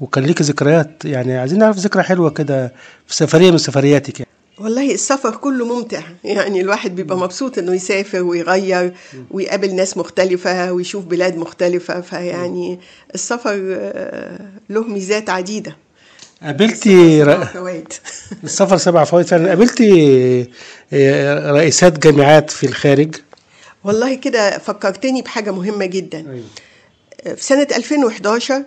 وكان 0.00 0.24
ليك 0.24 0.42
ذكريات 0.42 1.04
يعني 1.04 1.38
عايزين 1.38 1.58
نعرف 1.58 1.76
ذكرى 1.76 2.02
حلوة 2.02 2.30
كده 2.30 2.72
في 3.06 3.16
سفرية 3.16 3.50
من 3.50 3.58
سفرياتك 3.58 4.20
يعني. 4.20 4.30
والله 4.58 4.94
السفر 4.94 5.36
كله 5.36 5.66
ممتع 5.66 6.00
يعني 6.24 6.60
الواحد 6.60 6.94
بيبقى 6.94 7.18
مبسوط 7.18 7.58
إنه 7.58 7.74
يسافر 7.74 8.22
ويغير 8.22 8.94
ويقابل 9.30 9.74
ناس 9.74 9.96
مختلفة 9.96 10.72
ويشوف 10.72 11.04
بلاد 11.04 11.36
مختلفة 11.36 12.00
فيعني 12.00 12.80
السفر 13.14 13.60
آه، 13.72 14.50
له 14.70 14.82
ميزات 14.82 15.30
عديدة. 15.30 15.76
قابلتي 16.42 17.22
ر... 17.22 17.48
السفر 18.44 18.76
سبع 18.76 19.04
فوائد 19.04 19.26
فعلا. 19.26 19.48
قابلتي 19.48 20.50
آه، 20.92 21.50
رئيسات 21.50 21.98
جامعات 21.98 22.50
في 22.50 22.66
الخارج؟ 22.66 23.14
والله 23.84 24.14
كده 24.14 24.58
فكرتني 24.58 25.22
بحاجة 25.22 25.50
مهمة 25.50 25.86
جدا. 25.86 26.42
في 27.24 27.44
سنة 27.44 27.66
2011 27.76 28.62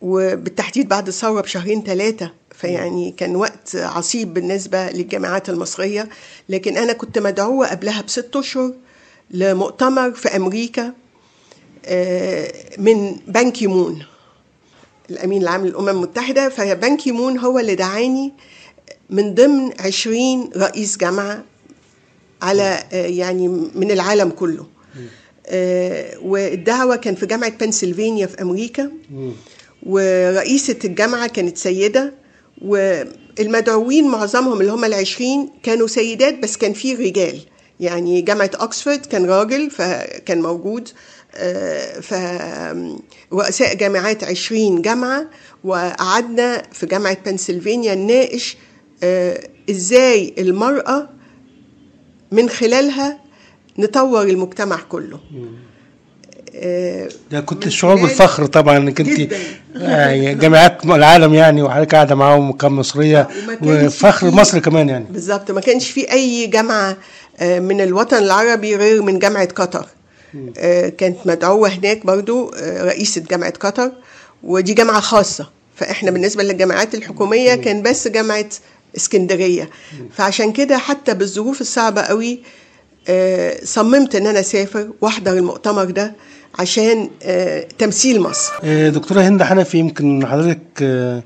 وبالتحديد 0.00 0.88
بعد 0.88 1.06
الثورة 1.08 1.40
بشهرين 1.40 1.82
ثلاثة 1.82 2.30
فيعني 2.50 3.10
كان 3.16 3.36
وقت 3.36 3.76
عصيب 3.76 4.34
بالنسبة 4.34 4.90
للجامعات 4.90 5.48
المصرية. 5.48 6.08
لكن 6.48 6.76
أنا 6.76 6.92
كنت 6.92 7.18
مدعوة 7.18 7.66
قبلها 7.66 8.02
بست 8.02 8.36
أشهر 8.36 8.72
لمؤتمر 9.30 10.10
في 10.10 10.36
أمريكا 10.36 10.92
آه، 11.86 12.52
من 12.78 13.16
بان 13.28 13.50
كي 13.50 13.66
مون 13.66 14.02
الأمين 15.10 15.42
العام 15.42 15.66
للأمم 15.66 15.88
المتحدة. 15.88 16.48
فبان 16.48 16.96
كي 16.96 17.12
مون 17.12 17.38
هو 17.38 17.58
اللي 17.58 17.74
دعاني 17.74 18.32
من 19.10 19.34
ضمن 19.34 19.70
عشرين 19.80 20.50
رئيس 20.56 20.96
جامعة 20.96 21.44
على 22.42 22.84
آه، 22.92 23.06
يعني 23.06 23.48
من 23.74 23.90
العالم 23.90 24.30
كله. 24.30 24.66
آه، 25.46 26.18
والدعوة 26.18 26.96
كان 26.96 27.14
في 27.14 27.26
جامعة 27.26 27.50
بنسلفانيا 27.50 28.26
في 28.26 28.42
أمريكا. 28.42 28.90
ورئيسة 29.86 30.76
الجامعة 30.84 31.26
كانت 31.26 31.58
سيدة 31.58 32.14
والمدعوين 32.62 34.08
معظمهم 34.08 34.60
اللي 34.60 34.72
هم 34.72 34.84
العشرين 34.84 35.50
كانوا 35.62 35.86
سيدات 35.86 36.38
بس 36.38 36.56
كان 36.56 36.72
في 36.72 36.94
رجال. 36.94 37.40
يعني 37.80 38.20
جامعة 38.20 38.50
أكسفورد 38.54 39.06
كان 39.06 39.26
راجل 39.26 39.70
فكان 39.70 40.42
موجود 40.42 40.88
آه، 41.36 42.00
ف 42.00 42.14
رؤساء 43.32 43.74
جامعات 43.74 44.24
عشرين 44.24 44.82
جامعة 44.82 45.26
وقعدنا 45.64 46.62
في 46.72 46.86
جامعة 46.86 47.18
بنسلفانيا 47.26 47.94
نناقش 47.94 48.56
آه، 49.02 49.48
إزاي 49.70 50.34
المرأة 50.38 51.08
من 52.32 52.48
خلالها 52.48 53.20
نطور 53.78 54.22
المجتمع 54.22 54.80
كله. 54.88 55.20
ده 57.30 57.40
كنت 57.40 57.68
خلال- 57.68 58.00
بالفخر 58.00 58.46
طبعا 58.46 58.76
إنك 58.76 59.00
أنت 59.00 59.10
جداً. 59.10 59.36
يعني 59.74 60.34
جامعات 60.34 60.84
العالم 60.84 61.34
يعني 61.34 61.62
وحضرتك 61.62 61.94
قاعدة 61.94 62.14
معاهم 62.14 62.52
كام 62.52 62.78
مصرية 62.78 63.28
وما 63.44 63.54
كانش 63.54 63.84
وفخر 63.94 64.30
مصر 64.30 64.58
كمان 64.58 64.88
يعني. 64.88 65.04
بالظبط 65.10 65.50
ما 65.50 65.60
كانش 65.60 65.90
في 65.90 66.12
أي 66.12 66.46
جامعة 66.46 66.96
آه، 67.40 67.58
من 67.60 67.80
الوطن 67.80 68.16
العربي 68.16 68.76
غير 68.76 69.02
من 69.02 69.18
جامعة 69.18 69.48
قطر. 69.48 69.86
آه، 70.58 70.88
كانت 70.88 71.16
مدعوة 71.26 71.68
هناك 71.68 72.06
برضو 72.06 72.50
آه، 72.56 72.84
رئيسة 72.84 73.22
جامعة 73.30 73.50
قطر 73.60 73.92
ودي 74.42 74.74
جامعة 74.74 75.00
خاصة. 75.00 75.48
فإحنا 75.76 76.10
بالنسبة 76.10 76.42
للجامعات 76.42 76.94
الحكومية 76.94 77.54
كان 77.54 77.82
بس 77.82 78.08
جامعة 78.08 78.46
اسكندرية. 78.96 79.70
فعشان 80.16 80.52
كده 80.52 80.78
حتى 80.78 81.14
بالظروف 81.14 81.60
الصعبة 81.60 82.02
قوي 82.02 82.40
آه، 83.08 83.56
صممت 83.64 84.14
إن 84.14 84.26
أنا 84.26 84.40
أسافر 84.40 84.90
وأحضر 85.00 85.32
المؤتمر 85.32 85.84
ده. 85.84 86.12
عشان 86.58 87.10
آه، 87.22 87.66
تمثيل 87.78 88.20
مصر. 88.20 88.52
آه، 88.64 88.88
دكتورة 88.88 89.20
هند 89.20 89.42
حنفي 89.42 89.78
يمكن 89.78 90.26
حضرتك 90.26 90.60
آه، 90.82 91.22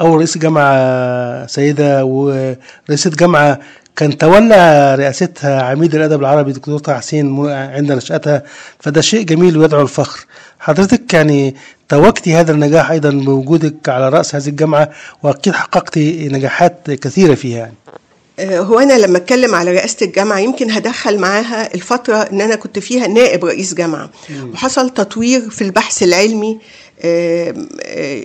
أول 0.00 0.16
رئيس 0.16 0.38
جامعة 0.38 1.46
سيدة 1.46 2.04
ورئيسة 2.04 3.10
جامعة 3.10 3.60
كان 3.96 4.18
تولى 4.18 4.94
رئاستها 4.94 5.62
عميد 5.62 5.94
الأدب 5.94 6.20
العربي 6.20 6.52
دكتور 6.52 6.78
طه 6.78 6.94
حسين 6.98 7.46
عند 7.50 7.92
نشأتها 7.92 8.42
فده 8.80 9.00
شيء 9.00 9.22
جميل 9.24 9.58
ويدعو 9.58 9.82
الفخر. 9.82 10.26
حضرتك 10.58 11.14
يعني 11.14 11.54
توجتي 11.88 12.34
هذا 12.34 12.52
النجاح 12.52 12.90
أيضا 12.90 13.10
بوجودك 13.10 13.88
على 13.88 14.08
رأس 14.08 14.34
هذه 14.34 14.48
الجامعة 14.48 14.90
وأكيد 15.22 15.52
حققتي 15.54 16.28
نجاحات 16.28 16.90
كثيرة 16.90 17.34
فيها 17.34 17.58
يعني. 17.58 17.74
هو 18.40 18.78
أنا 18.78 18.98
لما 18.98 19.18
أتكلم 19.18 19.54
على 19.54 19.72
رئاسة 19.72 19.96
الجامعة 20.06 20.38
يمكن 20.38 20.70
هدخل 20.70 21.18
معاها 21.18 21.74
الفترة 21.74 22.16
إن 22.16 22.40
أنا 22.40 22.54
كنت 22.56 22.78
فيها 22.78 23.06
نائب 23.06 23.44
رئيس 23.44 23.74
جامعة. 23.74 24.10
وحصل 24.52 24.90
تطوير 24.90 25.50
في 25.50 25.62
البحث 25.62 26.02
العلمي 26.02 26.58
آم، 27.04 27.68
آه، 27.82 28.24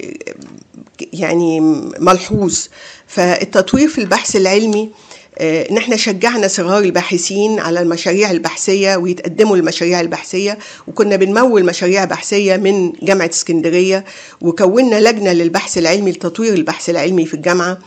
يعني 1.13 1.60
ملحوظ. 2.00 2.60
فالتطوير 3.08 3.88
في 3.88 3.98
البحث 3.98 4.36
العلمي 4.36 4.89
آه، 5.38 5.69
إن 5.72 5.78
إحنا 5.78 5.95
شجعنا 5.95 6.48
صغار 6.48 6.84
الباحثين 6.84 7.60
على 7.60 7.82
المشاريع 7.82 8.32
البحثية 8.32 8.95
ويتقدموا 8.95 9.56
المشاريع 9.58 10.02
البحثية. 10.02 10.58
وكنا 10.88 11.15
بنمول 11.15 11.65
مشاريع 11.65 12.06
بحثية 12.06 12.56
من 12.58 12.91
جامعة 13.02 13.30
اسكندرية 13.34 14.06
وكونا 14.41 15.10
لجنة 15.12 15.34
للبحث 15.34 15.78
العلمي 15.78 16.12
لتطوير 16.12 16.54
البحث 16.54 16.89
العلمي 16.89 17.26
في 17.26 17.34
الجامعة. 17.34 17.78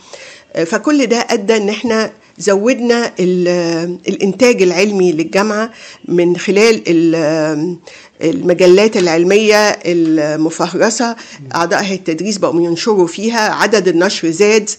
فكل 0.65 1.05
ده 1.07 1.27
أدى 1.29 1.57
إن 1.57 1.69
إحنا 1.69 2.11
زودنا 2.37 3.11
ال- 3.19 3.97
الإنتاج 4.07 4.61
العلمي 4.61 5.11
للجامعة 5.11 5.71
من 6.05 6.37
خلال 6.37 6.83
ال- 6.87 7.77
المجلات 8.23 8.97
العلمية 8.97 9.69
المفهرسة. 9.85 11.15
أعضاء 11.55 11.81
هيئة 11.83 11.95
التدريس 11.95 12.37
بقوا 12.37 12.61
ينشروا 12.61 13.07
فيها 13.07 13.53
عدد 13.53 13.87
النشر 13.87 14.29
زاد. 14.31 14.69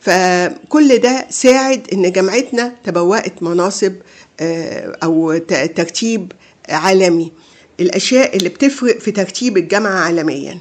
فكل 0.00 0.98
ده 0.98 1.26
ساعد 1.30 1.86
إن 1.92 2.12
جامعتنا 2.12 2.72
تبوأت 2.84 3.42
مناصب 3.42 3.92
آه، 4.40 4.96
أو 5.04 5.38
ترتيب 5.76 6.32
عالمي. 6.68 7.32
الأشياء 7.80 8.36
اللي 8.36 8.48
بتفرق 8.48 8.98
في 8.98 9.10
ترتيب 9.10 9.56
الجامعة 9.56 9.98
عالميا. 9.98 10.58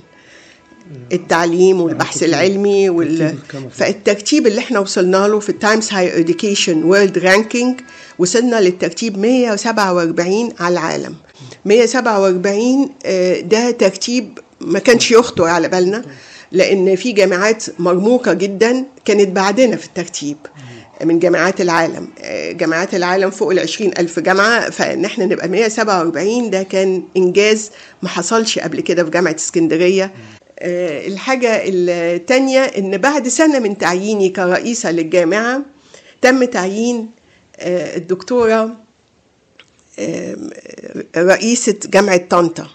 التعليم 1.14 1.82
والبحث 1.82 2.24
العلمي 2.24 2.90
وال... 2.90 3.36
فالترتيب 3.72 4.48
اللي 4.48 4.60
إحنا 4.60 4.80
وصلنا 4.80 5.28
له 5.28 5.40
في 5.40 5.50
ال 5.50 5.56
Times 5.56 5.90
Higher 5.94 6.18
Education 6.20 6.84
World 6.84 7.18
Ranking 7.18 7.80
وصلنا 8.20 8.62
للترتيب 8.62 9.18
147 9.18 10.50
على 10.60 10.74
العالم. 10.74 11.16
147 11.66 12.90
آه، 13.06 13.40
ده 13.40 13.72
ترتيب 13.72 14.40
ما 14.62 14.80
كانش 14.80 15.12
يخطر 15.12 15.44
على 15.44 15.68
بالنا 15.70 16.06
لأن 16.52 16.96
في 16.96 17.12
جامعات 17.12 17.64
مرموقة 17.80 18.34
جدا 18.34 18.86
كانت 19.06 19.30
بعدنا 19.30 19.76
في 19.76 19.86
الترتيب 19.86 20.38
من 21.04 21.20
جامعات 21.20 21.62
العالم. 21.62 22.08
آه، 22.22 22.52
جامعات 22.52 22.96
العالم 22.96 23.30
فوق 23.30 23.52
ال 23.52 23.60
20 23.60 23.92
ألف 24.00 24.20
جامعة 24.20 24.70
فإن 24.70 25.06
إحنا 25.06 25.26
نبقى 25.26 25.48
147 25.48 26.50
ده 26.50 26.64
كان 26.64 27.04
إنجاز 27.18 27.72
ما 28.02 28.10
حصلش 28.10 28.60
قبل 28.60 28.82
كده 28.82 29.04
في 29.04 29.10
جامعة 29.10 29.36
اسكندرية. 29.36 30.14
الحاجة 30.62 31.62
التانية 31.66 32.60
إن 32.62 32.98
بعد 32.98 33.28
سنة 33.28 33.60
من 33.60 33.78
تعييني 33.78 34.30
كرئيسة 34.30 34.92
للجامعة 34.92 35.62
تم 36.22 36.44
تعيين 36.44 37.12
آه، 37.60 37.98
الدكتورة 37.98 38.76
آه، 40.00 40.36
رئيسة 41.18 41.76
جامعة 41.86 42.18
طنطا. 42.18 42.68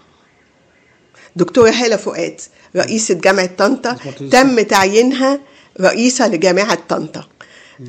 دكتورة 1.36 1.70
هالة 1.70 1.96
فؤاد 1.96 2.40
رئيسة 2.76 3.14
جامعة 3.14 3.46
طنطا 3.58 3.96
تم 4.30 4.60
تعيينها 4.60 5.40
رئيسة 5.80 6.28
لجامعة 6.28 6.78
طنطا. 6.88 7.24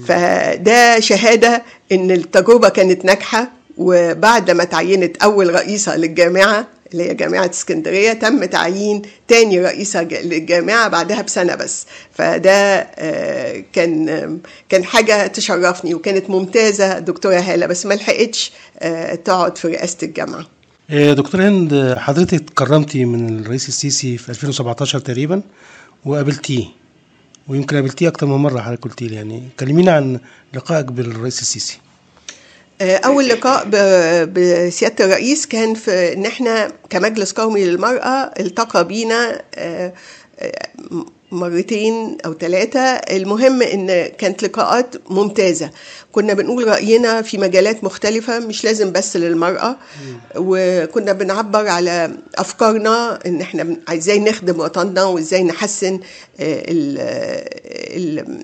فده 0.08 1.00
شهادة 1.00 1.64
إن 1.92 2.12
التجربة 2.12 2.70
كانت 2.70 3.06
ناجحة 3.06 3.52
وبعد 3.78 4.52
ما 4.52 4.64
تعينت 4.64 5.18
أول 5.18 5.54
رئيسة 5.56 5.98
للجامعة 5.98 6.68
اللي 6.92 7.10
هي 7.10 7.14
جامعة 7.14 7.50
اسكندرية 7.50 8.14
تم 8.14 8.46
تعيين 8.46 9.02
تاني 9.28 9.60
رئيسة 9.60 10.04
للجامعة 10.04 10.88
بعدها 10.88 11.22
بسنة 11.22 11.56
بس. 11.56 11.86
فده 12.14 12.52
آه، 12.96 13.64
كان 13.74 14.40
كان 14.70 14.84
حاجة 14.84 15.28
تشرفني 15.28 15.94
وكانت 15.94 16.30
ممتازة 16.30 17.00
دكتورة 17.00 17.40
هالة 17.40 17.66
بس 17.66 17.86
ما 17.86 17.94
لحقتش 17.94 18.52
آه، 18.80 19.16
تقعد 19.16 19.58
في 19.58 19.68
رئاسة 19.68 19.98
الجامعة. 20.04 20.46
آه، 20.90 21.14
دكتور 21.14 21.42
هند 21.42 21.96
حضرتك 21.98 22.34
اتكرمتي 22.34 23.06
من 23.06 23.40
الرئيس 23.40 23.68
السيسي 23.68 24.18
في 24.18 24.30
2017 24.30 25.00
تقريبا 25.00 25.42
وقابلتيه. 26.06 26.66
ويمكن 27.48 27.76
قابلتيه 27.76 28.08
أكتر 28.08 28.28
من 28.28 28.36
مرة 28.36 28.62
حضرتك 28.62 28.84
قلتي 28.84 29.06
يعني 29.06 29.44
كلمينا 29.60 29.92
عن 29.92 30.20
لقائك 30.54 30.86
بالرئيس 30.86 31.42
السيسي. 31.42 31.80
أول 32.82 33.28
لقاء 33.30 33.66
ب- 33.66 34.34
بسيادة 34.34 35.06
الرئيس 35.06 35.46
كان 35.46 35.74
في 35.74 36.14
إن 36.14 36.26
إحنا 36.26 36.72
كمجلس 36.90 37.32
قومي 37.32 37.64
للمرأة 37.66 38.32
التقى 38.40 38.88
بينا 38.88 39.42
آه، 39.56 39.94
آه، 40.40 40.52
مرتين 41.32 42.18
أو 42.26 42.34
ثلاثة 42.34 42.80
المهم 42.92 43.62
إن 43.62 44.06
كانت 44.18 44.44
لقاءات 44.44 44.96
ممتازة. 45.10 45.70
كنا 46.12 46.34
بنقول 46.34 46.68
رأينا 46.68 47.22
في 47.22 47.38
مجالات 47.38 47.84
مختلفة 47.84 48.40
مش 48.40 48.64
لازم 48.64 48.92
بس 48.92 49.18
للمرأة. 49.18 49.76
وكنا 50.36 51.14
بنعبر 51.14 51.68
على 51.68 52.12
أفكارنا 52.38 53.20
إن 53.26 53.42
إحنا 53.42 53.64
بن- 53.64 53.78
إزاي 53.90 54.20
نخدم 54.20 54.60
وطننا 54.60 55.04
وإزاي 55.04 55.44
نحسن 55.44 55.94
آه، 55.94 56.00
ال- 56.68 56.98
ال- 57.98 58.44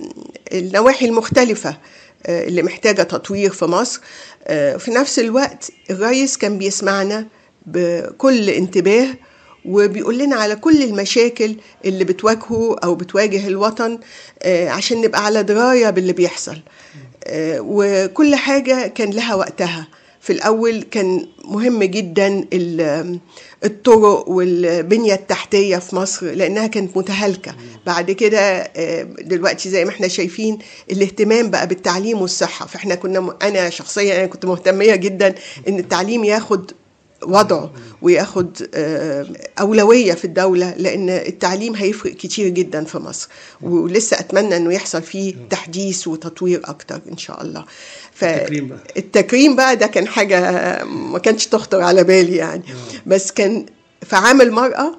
النواحي 0.54 1.06
المختلفة. 1.06 1.70
آه، 1.70 1.78
اللي 2.26 2.64
محتاجة 2.64 3.04
تطوير 3.04 3.50
في 3.52 3.66
مصر. 3.66 4.02
آه، 4.48 4.78
في 4.78 4.92
نفس 4.92 5.20
الوقت 5.20 5.72
الرئيس 5.90 6.38
كان 6.38 6.58
بيسمعنا 6.58 7.28
بكل 7.66 8.50
انتباه 8.50 9.08
وبيقول 9.66 10.18
لنا 10.18 10.36
على 10.36 10.56
كل 10.56 10.84
المشاكل 10.84 11.56
اللي 11.86 12.04
بتواجهه 12.04 12.76
أو 12.84 12.96
بتواجه 12.96 13.48
الوطن 13.48 14.00
آه، 14.44 14.70
عشان 14.70 15.02
نبقى 15.02 15.26
على 15.26 15.44
دراية 15.44 15.90
باللي 15.90 16.14
بيحصل. 16.14 16.58
آه، 17.24 17.60
وكل 17.62 18.36
حاجة 18.36 18.88
كان 18.88 19.10
لها 19.10 19.36
وقتها. 19.36 19.88
في 20.26 20.34
الأول 20.34 20.82
كان 20.84 21.28
مهم 21.46 21.84
جدا 21.84 22.46
ال- 22.54 23.20
الطرق 23.64 24.30
والبنية 24.30 25.14
التحتية 25.14 25.78
في 25.78 25.96
مصر 25.96 26.26
لأنها 26.26 26.68
كانت 26.68 26.98
متهالكة. 26.98 27.56
بعد 27.86 28.12
كده 28.12 28.40
آه، 28.40 29.04
دلوقتي 29.04 29.70
زي 29.70 29.86
ما 29.86 29.92
إحنا 29.92 30.08
شايفين 30.08 30.58
الاهتمام 30.92 31.50
بقى 31.50 31.68
بالتعليم 31.68 32.22
والصحة. 32.22 32.66
فاحنا 32.68 32.96
كنا 32.96 33.38
أنا 33.42 33.70
شخصيا 33.70 34.18
أنا 34.20 34.26
كنت 34.26 34.46
مهتمية 34.46 34.96
جدا 34.96 35.36
إن 35.68 35.80
التعليم 35.80 36.24
ياخد 36.24 36.72
وضعه 37.26 37.72
وياخد 38.02 38.68
آه، 38.74 39.26
أولوية 39.60 40.14
في 40.14 40.26
الدولة 40.26 40.74
لأن 40.78 41.10
التعليم 41.10 41.76
هيفرق 41.76 42.14
كتير 42.14 42.48
جدا 42.50 42.84
في 42.84 42.98
مصر. 42.98 43.28
ولسه 43.62 44.20
أتمنى 44.20 44.58
أنه 44.58 44.74
يحصل 44.74 45.02
فيه 45.02 45.36
تحديث 45.50 46.08
وتطوير 46.08 46.62
أكتر 46.66 47.00
إن 47.12 47.18
شاء 47.18 47.42
الله. 47.42 47.66
التكريم 48.24 48.68
بقى. 48.68 48.80
التكريم 48.98 49.56
بقى 49.56 49.76
ده 49.76 49.88
كان 49.88 50.08
حاجة 50.08 50.40
ما 50.84 51.20
كانش 51.20 51.48
تخطر 51.48 51.82
على 51.82 52.04
بالي 52.04 52.36
يعني. 52.36 52.64
بس 53.06 53.32
كان 53.32 53.66
في 54.04 54.16
عام 54.16 54.42
المرأة 54.42 54.98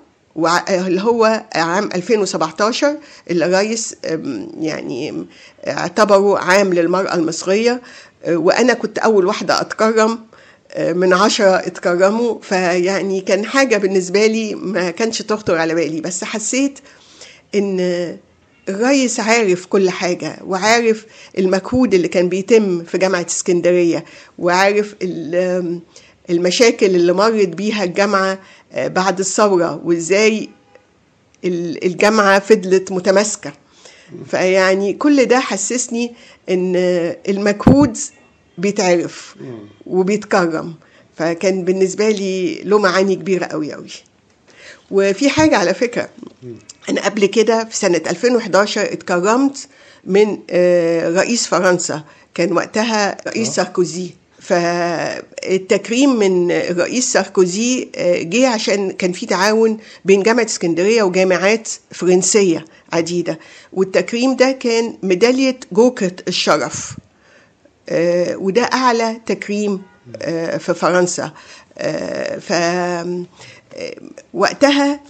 اللي 0.71 1.03
هو 1.03 1.45
عام 1.55 1.89
2017 1.95 2.97
اللي 3.31 3.45
الرئيس 3.47 3.97
أم، 4.05 4.49
يعني 4.61 5.27
اعتبره 5.67 6.39
عام 6.39 6.75
للمرأة 6.75 7.15
المصرية. 7.15 7.83
أه، 8.25 8.37
وأنا 8.37 8.73
كنت 8.75 8.99
أول 8.99 9.27
واحدة 9.27 9.61
أتكرم 9.61 10.19
من 10.79 11.13
عشرة 11.13 11.57
اتكرموا 11.57 12.39
فيعني 12.43 13.21
كان 13.21 13.45
حاجة 13.45 13.77
بالنسبة 13.77 14.27
لي 14.27 14.55
ما 14.55 14.91
كانش 14.91 15.23
تخطر 15.23 15.57
على 15.59 15.75
بالي. 15.75 16.01
بس 16.01 16.25
حسيت 16.25 16.79
إن 17.55 18.17
الرئيس 18.69 19.21
عارف 19.21 19.67
كل 19.67 19.91
حاجة 19.91 20.39
وعارف 20.47 21.07
المجهود 21.39 21.95
اللي 21.95 22.09
كان 22.09 22.29
بيتم 22.29 22.85
في 22.85 22.99
جامعة 22.99 23.27
اسكندرية 23.29 24.05
وعارف 24.39 24.95
ال- 25.03 25.81
المشاكل 26.31 26.87
اللي 26.87 27.13
مرت 27.13 27.49
بيها 27.49 27.85
الجامعة 27.85 28.39
آه، 28.73 28.89
بعد 28.89 29.19
الثورة 29.19 29.81
وإزاي 29.85 30.49
ال- 31.45 31.85
الجامعة 31.85 32.39
فضلت 32.39 32.93
متماسكة. 32.93 33.53
فيعني 34.31 34.93
كل 34.93 35.25
ده 35.25 35.41
حسسني 35.41 36.15
إن 36.51 36.73
المجهود 37.29 37.97
بيتعرف 38.59 39.37
وبيتكرم. 39.87 40.75
فكان 41.17 41.65
بالنسبة 41.65 42.09
لي 42.11 42.63
له 42.65 42.79
معاني 42.79 43.15
كبيرة 43.15 43.45
قوي 43.47 43.73
قوي. 43.73 43.89
وفي 44.91 45.31
حاجة 45.31 45.57
على 45.57 45.75
فكرة 45.75 46.09
أنا 46.89 47.05
قبل 47.05 47.27
كده 47.27 47.65
في 47.65 47.77
سنة 47.77 48.03
2011 48.11 48.93
اتكرمت 48.93 49.69
من 50.05 50.39
آه، 50.51 51.11
رئيس 51.11 51.47
فرنسا. 51.47 52.05
كان 52.35 52.53
وقتها 52.53 53.17
رئيس 53.29 53.49
ساركوزي. 53.49 54.11
فالتكريم 54.41 56.17
من 56.19 56.51
الرئيس 56.51 57.13
ساركوزي 57.13 57.89
آه، 57.97 58.23
جه 58.23 58.49
عشان 58.49 58.91
كان 58.91 59.13
في 59.13 59.27
تعاون 59.27 59.79
بين 60.05 60.23
جامعة 60.23 60.45
اسكندرية 60.45 61.03
وجامعات 61.03 61.69
فرنسية 61.91 62.65
عديدة. 62.93 63.39
والتكريم 63.73 64.37
ده 64.37 64.53
كان 64.53 64.97
ميدالية 65.03 65.59
جوكة 65.73 66.13
الشرف. 66.29 66.91
آه، 66.91 67.06
وده 68.37 68.63
أعلى 68.63 69.21
تكريم 69.27 69.83
آه، 70.23 70.57
في 70.57 70.75
فرنسا. 70.75 71.33
آه، 71.79 72.39
ف 72.39 72.53
آه، 72.53 73.25
وقتها 74.35 75.01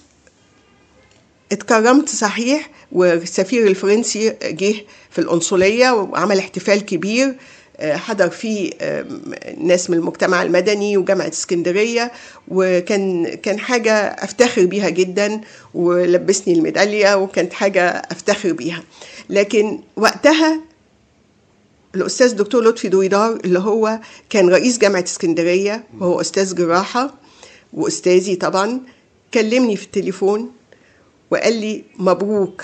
اتكرمت 1.52 2.08
صحيح 2.08 2.70
والسفير 2.92 3.66
الفرنسي 3.66 4.36
جه 4.42 4.74
في 5.10 5.18
القنصلية 5.18 5.90
وعمل 5.90 6.38
احتفال 6.38 6.84
كبير 6.86 7.34
آه، 7.76 7.96
حضر 7.96 8.30
فيه 8.30 8.70
ناس 9.60 9.90
من 9.90 9.98
المجتمع 9.98 10.42
المدني 10.42 10.96
وجامعة 10.96 11.28
اسكندرية 11.28 12.12
وكان 12.48 13.34
كان 13.34 13.58
حاجة 13.58 13.92
أفتخر 13.92 14.66
بيها 14.66 14.88
جدا 14.88 15.40
ولبسني 15.74 16.54
الميدالية 16.54 17.14
وكانت 17.16 17.52
حاجة 17.52 17.82
أفتخر 17.88 18.52
بيها. 18.52 18.82
لكن 19.30 19.80
وقتها 19.96 20.60
الأستاذ 21.94 22.34
دكتور 22.36 22.64
لطفي 22.64 22.88
دويدار 22.88 23.32
اللي 23.44 23.58
هو 23.58 24.00
كان 24.30 24.48
رئيس 24.48 24.78
جامعة 24.78 25.02
اسكندرية 25.02 25.84
وهو 25.98 26.20
أستاذ 26.20 26.54
جراحة 26.54 27.14
وأستاذي 27.72 28.36
طبعا 28.36 28.80
كلمني 29.34 29.76
في 29.76 29.84
التليفون 29.84 30.50
وقال 31.30 31.52
لي 31.60 31.84
مبروك 31.98 32.62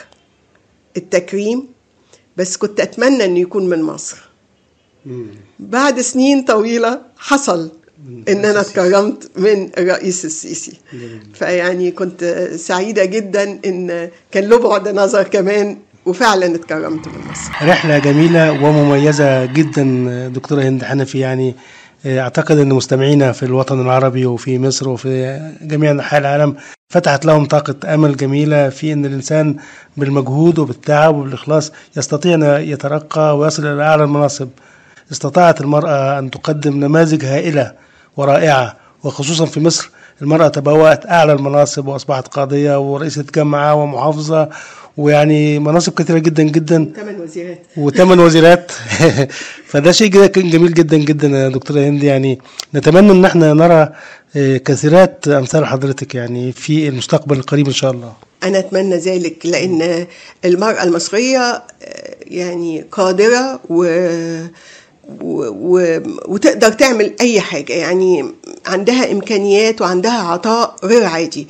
التكريم 0.96 1.68
بس 2.36 2.56
كنت 2.56 2.80
أتمنى 2.80 3.24
أنه 3.24 3.38
يكون 3.40 3.68
من 3.68 3.82
مصر. 3.82 4.16
بعد 5.58 6.00
سنين 6.00 6.42
طويلة 6.44 7.00
حصل 7.18 7.70
إن 8.28 8.44
أنا 8.44 8.60
اتكرمت 8.60 9.30
من 9.38 9.70
الرئيس 9.78 10.24
السيسي. 10.24 10.72
فيعني 11.34 11.90
كنت 11.90 12.50
سعيدة 12.56 13.04
جدا 13.04 13.42
إن 13.66 14.10
كان 14.32 14.44
له 14.44 14.56
بعد 14.58 14.88
نظر 14.88 15.22
كمان 15.22 15.78
وفعلا 16.06 16.54
اتكرمت 16.54 17.08
من 17.08 17.14
مصر 17.30 17.52
رحلة 17.68 17.98
جميلة 17.98 18.52
ومميزة 18.52 19.44
جدا 19.44 19.84
دكتورة 20.28 20.62
هند 20.62 20.84
حنفي. 20.84 21.18
يعني 21.18 21.54
أعتقد 22.06 22.58
إن 22.58 22.68
مستمعينا 22.68 23.32
في 23.32 23.42
الوطن 23.42 23.80
العربي 23.80 24.26
وفي 24.26 24.58
مصر 24.58 24.88
وفي 24.88 25.40
جميع 25.62 25.90
أنحاء 25.90 26.20
العالم 26.20 26.56
فتحت 26.88 27.24
لهم 27.24 27.44
طاقة 27.46 27.94
أمل 27.94 28.16
جميلة 28.16 28.68
في 28.68 28.92
إن 28.92 29.06
الإنسان 29.06 29.56
بالمجهود 29.96 30.58
وبالتعب 30.58 31.16
وبالإخلاص 31.16 31.72
يستطيع 31.96 32.34
أن 32.34 32.42
يترقى 32.42 33.38
ويصل 33.38 33.66
إلى 33.66 33.82
أعلى 33.82 34.04
المناصب. 34.04 34.48
استطاعت 35.12 35.60
المرأة 35.60 36.18
أن 36.18 36.30
تقدم 36.30 36.76
نماذج 36.84 37.24
هائلة 37.24 37.72
ورائعة 38.16 38.76
وخصوصا 39.04 39.44
في 39.46 39.60
مصر 39.60 39.90
المرأة 40.22 40.48
تبوأت 40.48 41.06
أعلى 41.06 41.32
المناصب 41.32 41.86
وأصبحت 41.86 42.28
قاضية 42.28 42.80
ورئيسة 42.80 43.24
جامعة 43.34 43.74
ومحافظة 43.74 44.48
ويعني 44.96 45.58
مناصب 45.58 45.94
كثيرة 45.94 46.18
جدا 46.18 46.42
جدا. 46.42 46.92
ثمان 46.96 47.20
وزيرات. 47.20 47.66
وثمان 47.76 48.20
وزيرات. 48.20 48.72
فده 49.70 49.92
شيء 49.92 50.08
جميل 50.36 50.74
جدا 50.74 50.96
جدا 50.96 51.28
يا 51.28 51.48
دكتوره 51.48 51.80
هند. 51.80 52.02
يعني 52.02 52.38
نتمنى 52.74 53.12
إن 53.12 53.24
إحنا 53.24 53.52
نرى 53.52 53.92
آه، 54.36 54.56
كثيرات 54.56 55.28
أمثال 55.28 55.66
حضرتك 55.66 56.14
يعني 56.14 56.52
في 56.52 56.88
المستقبل 56.88 57.36
القريب 57.36 57.66
إن 57.66 57.72
شاء 57.72 57.90
الله. 57.90 58.12
أنا 58.42 58.58
أتمنى 58.58 58.96
ذلك 58.96 59.46
لأن 59.46 60.06
المرأة 60.44 60.82
المصرية 60.82 61.38
آه، 61.38 61.62
يعني 62.26 62.84
قادرة 62.92 63.60
و... 63.68 63.84
و... 65.20 65.44
و... 65.48 66.00
وتقدر 66.28 66.68
تعمل 66.68 67.12
أي 67.20 67.40
حاجة. 67.40 67.72
يعني 67.72 68.24
عندها 68.66 69.12
إمكانيات 69.12 69.80
وعندها 69.80 70.22
عطاء 70.22 70.76
غير 70.84 71.04
عادي. 71.04 71.46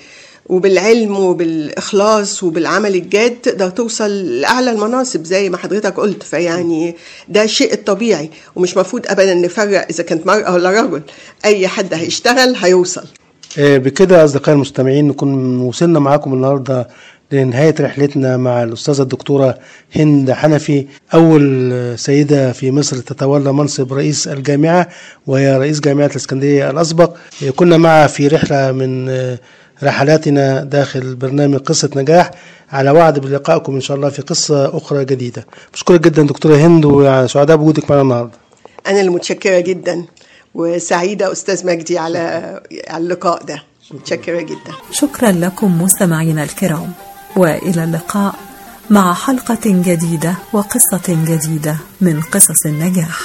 وبالعلم 0.46 1.16
وبالإخلاص 1.16 2.42
وبالعمل 2.42 2.94
الجاد 2.94 3.30
تقدر 3.30 3.70
توصل 3.70 4.10
لأعلى 4.40 4.70
المناصب 4.70 5.24
زي 5.24 5.50
ما 5.50 5.56
حضرتك 5.56 5.96
قلت. 6.00 6.22
فيعني 6.22 6.96
ده 7.28 7.42
الشيء 7.42 7.72
الطبيعي 7.72 8.30
ومش 8.56 8.76
مفروض 8.76 9.02
أبدا 9.06 9.34
نفرق 9.34 9.86
إذا 9.90 10.02
كانت 10.04 10.26
مرأة 10.26 10.54
ولا 10.54 10.70
رجل. 10.82 11.02
أي 11.44 11.68
حد 11.68 11.94
هيشتغل 11.94 12.54
هيوصل. 12.56 13.04
آه، 13.58 13.78
بكده 13.78 14.24
أصدقائي 14.24 14.52
المستمعين 14.54 15.08
نكون 15.08 15.60
وصلنا 15.60 15.98
معاكم 15.98 16.32
النهارده 16.32 16.88
لنهاية 17.32 17.74
رحلتنا 17.80 18.36
مع 18.36 18.62
الأستاذة 18.62 19.02
الدكتورة 19.02 19.58
هند 19.96 20.30
حنفي 20.32 20.86
أول 21.14 21.70
آه، 21.72 21.96
سيدة 21.96 22.52
في 22.52 22.70
مصر 22.70 22.96
تتولى 22.96 23.52
منصب 23.52 23.92
رئيس 23.92 24.28
الجامعة 24.28 24.88
وهي 25.26 25.58
رئيس 25.58 25.80
جامعة 25.80 26.06
الإسكندرية 26.06 26.70
الأسبق. 26.70 27.14
آه، 27.46 27.50
كنا 27.50 27.76
معها 27.76 28.06
في 28.06 28.28
رحلة 28.28 28.72
من 28.72 29.08
آه، 29.08 29.38
رحلاتنا 29.82 30.64
داخل 30.64 31.14
برنامج 31.14 31.58
قصة 31.58 31.90
نجاح. 31.96 32.30
على 32.72 32.90
وعد 32.90 33.18
بلقائكم 33.18 33.74
إن 33.74 33.80
شاء 33.80 33.96
الله 33.96 34.08
في 34.08 34.22
قصة 34.22 34.76
أخرى 34.76 35.04
جديدة. 35.04 35.46
بشكرك 35.72 36.00
جدا 36.00 36.22
دكتورة 36.22 36.56
هند 36.56 36.84
وسعداء 36.84 37.56
بوجودك 37.56 37.90
معنا 37.90 38.02
النهارده. 38.02 38.32
أنا 38.86 39.00
المتشكرة 39.00 39.60
جدا 39.60 40.04
وسعيدة 40.54 41.32
أستاذ 41.32 41.66
مجدي 41.66 41.98
على 41.98 42.18
على 42.88 43.04
اللقاء 43.04 43.44
ده. 43.44 43.62
متشكرة 43.90 44.40
جدا. 44.40 44.72
شكرا 44.90 45.32
لكم 45.32 45.82
مستمعينا 45.82 46.42
الكرام 46.42 46.92
وإلى 47.36 47.84
اللقاء 47.84 48.34
مع 48.90 49.14
حلقة 49.14 49.60
جديدة 49.64 50.34
وقصة 50.52 51.02
جديدة 51.08 51.76
من 52.00 52.20
قصص 52.20 52.66
النجاح. 52.66 53.18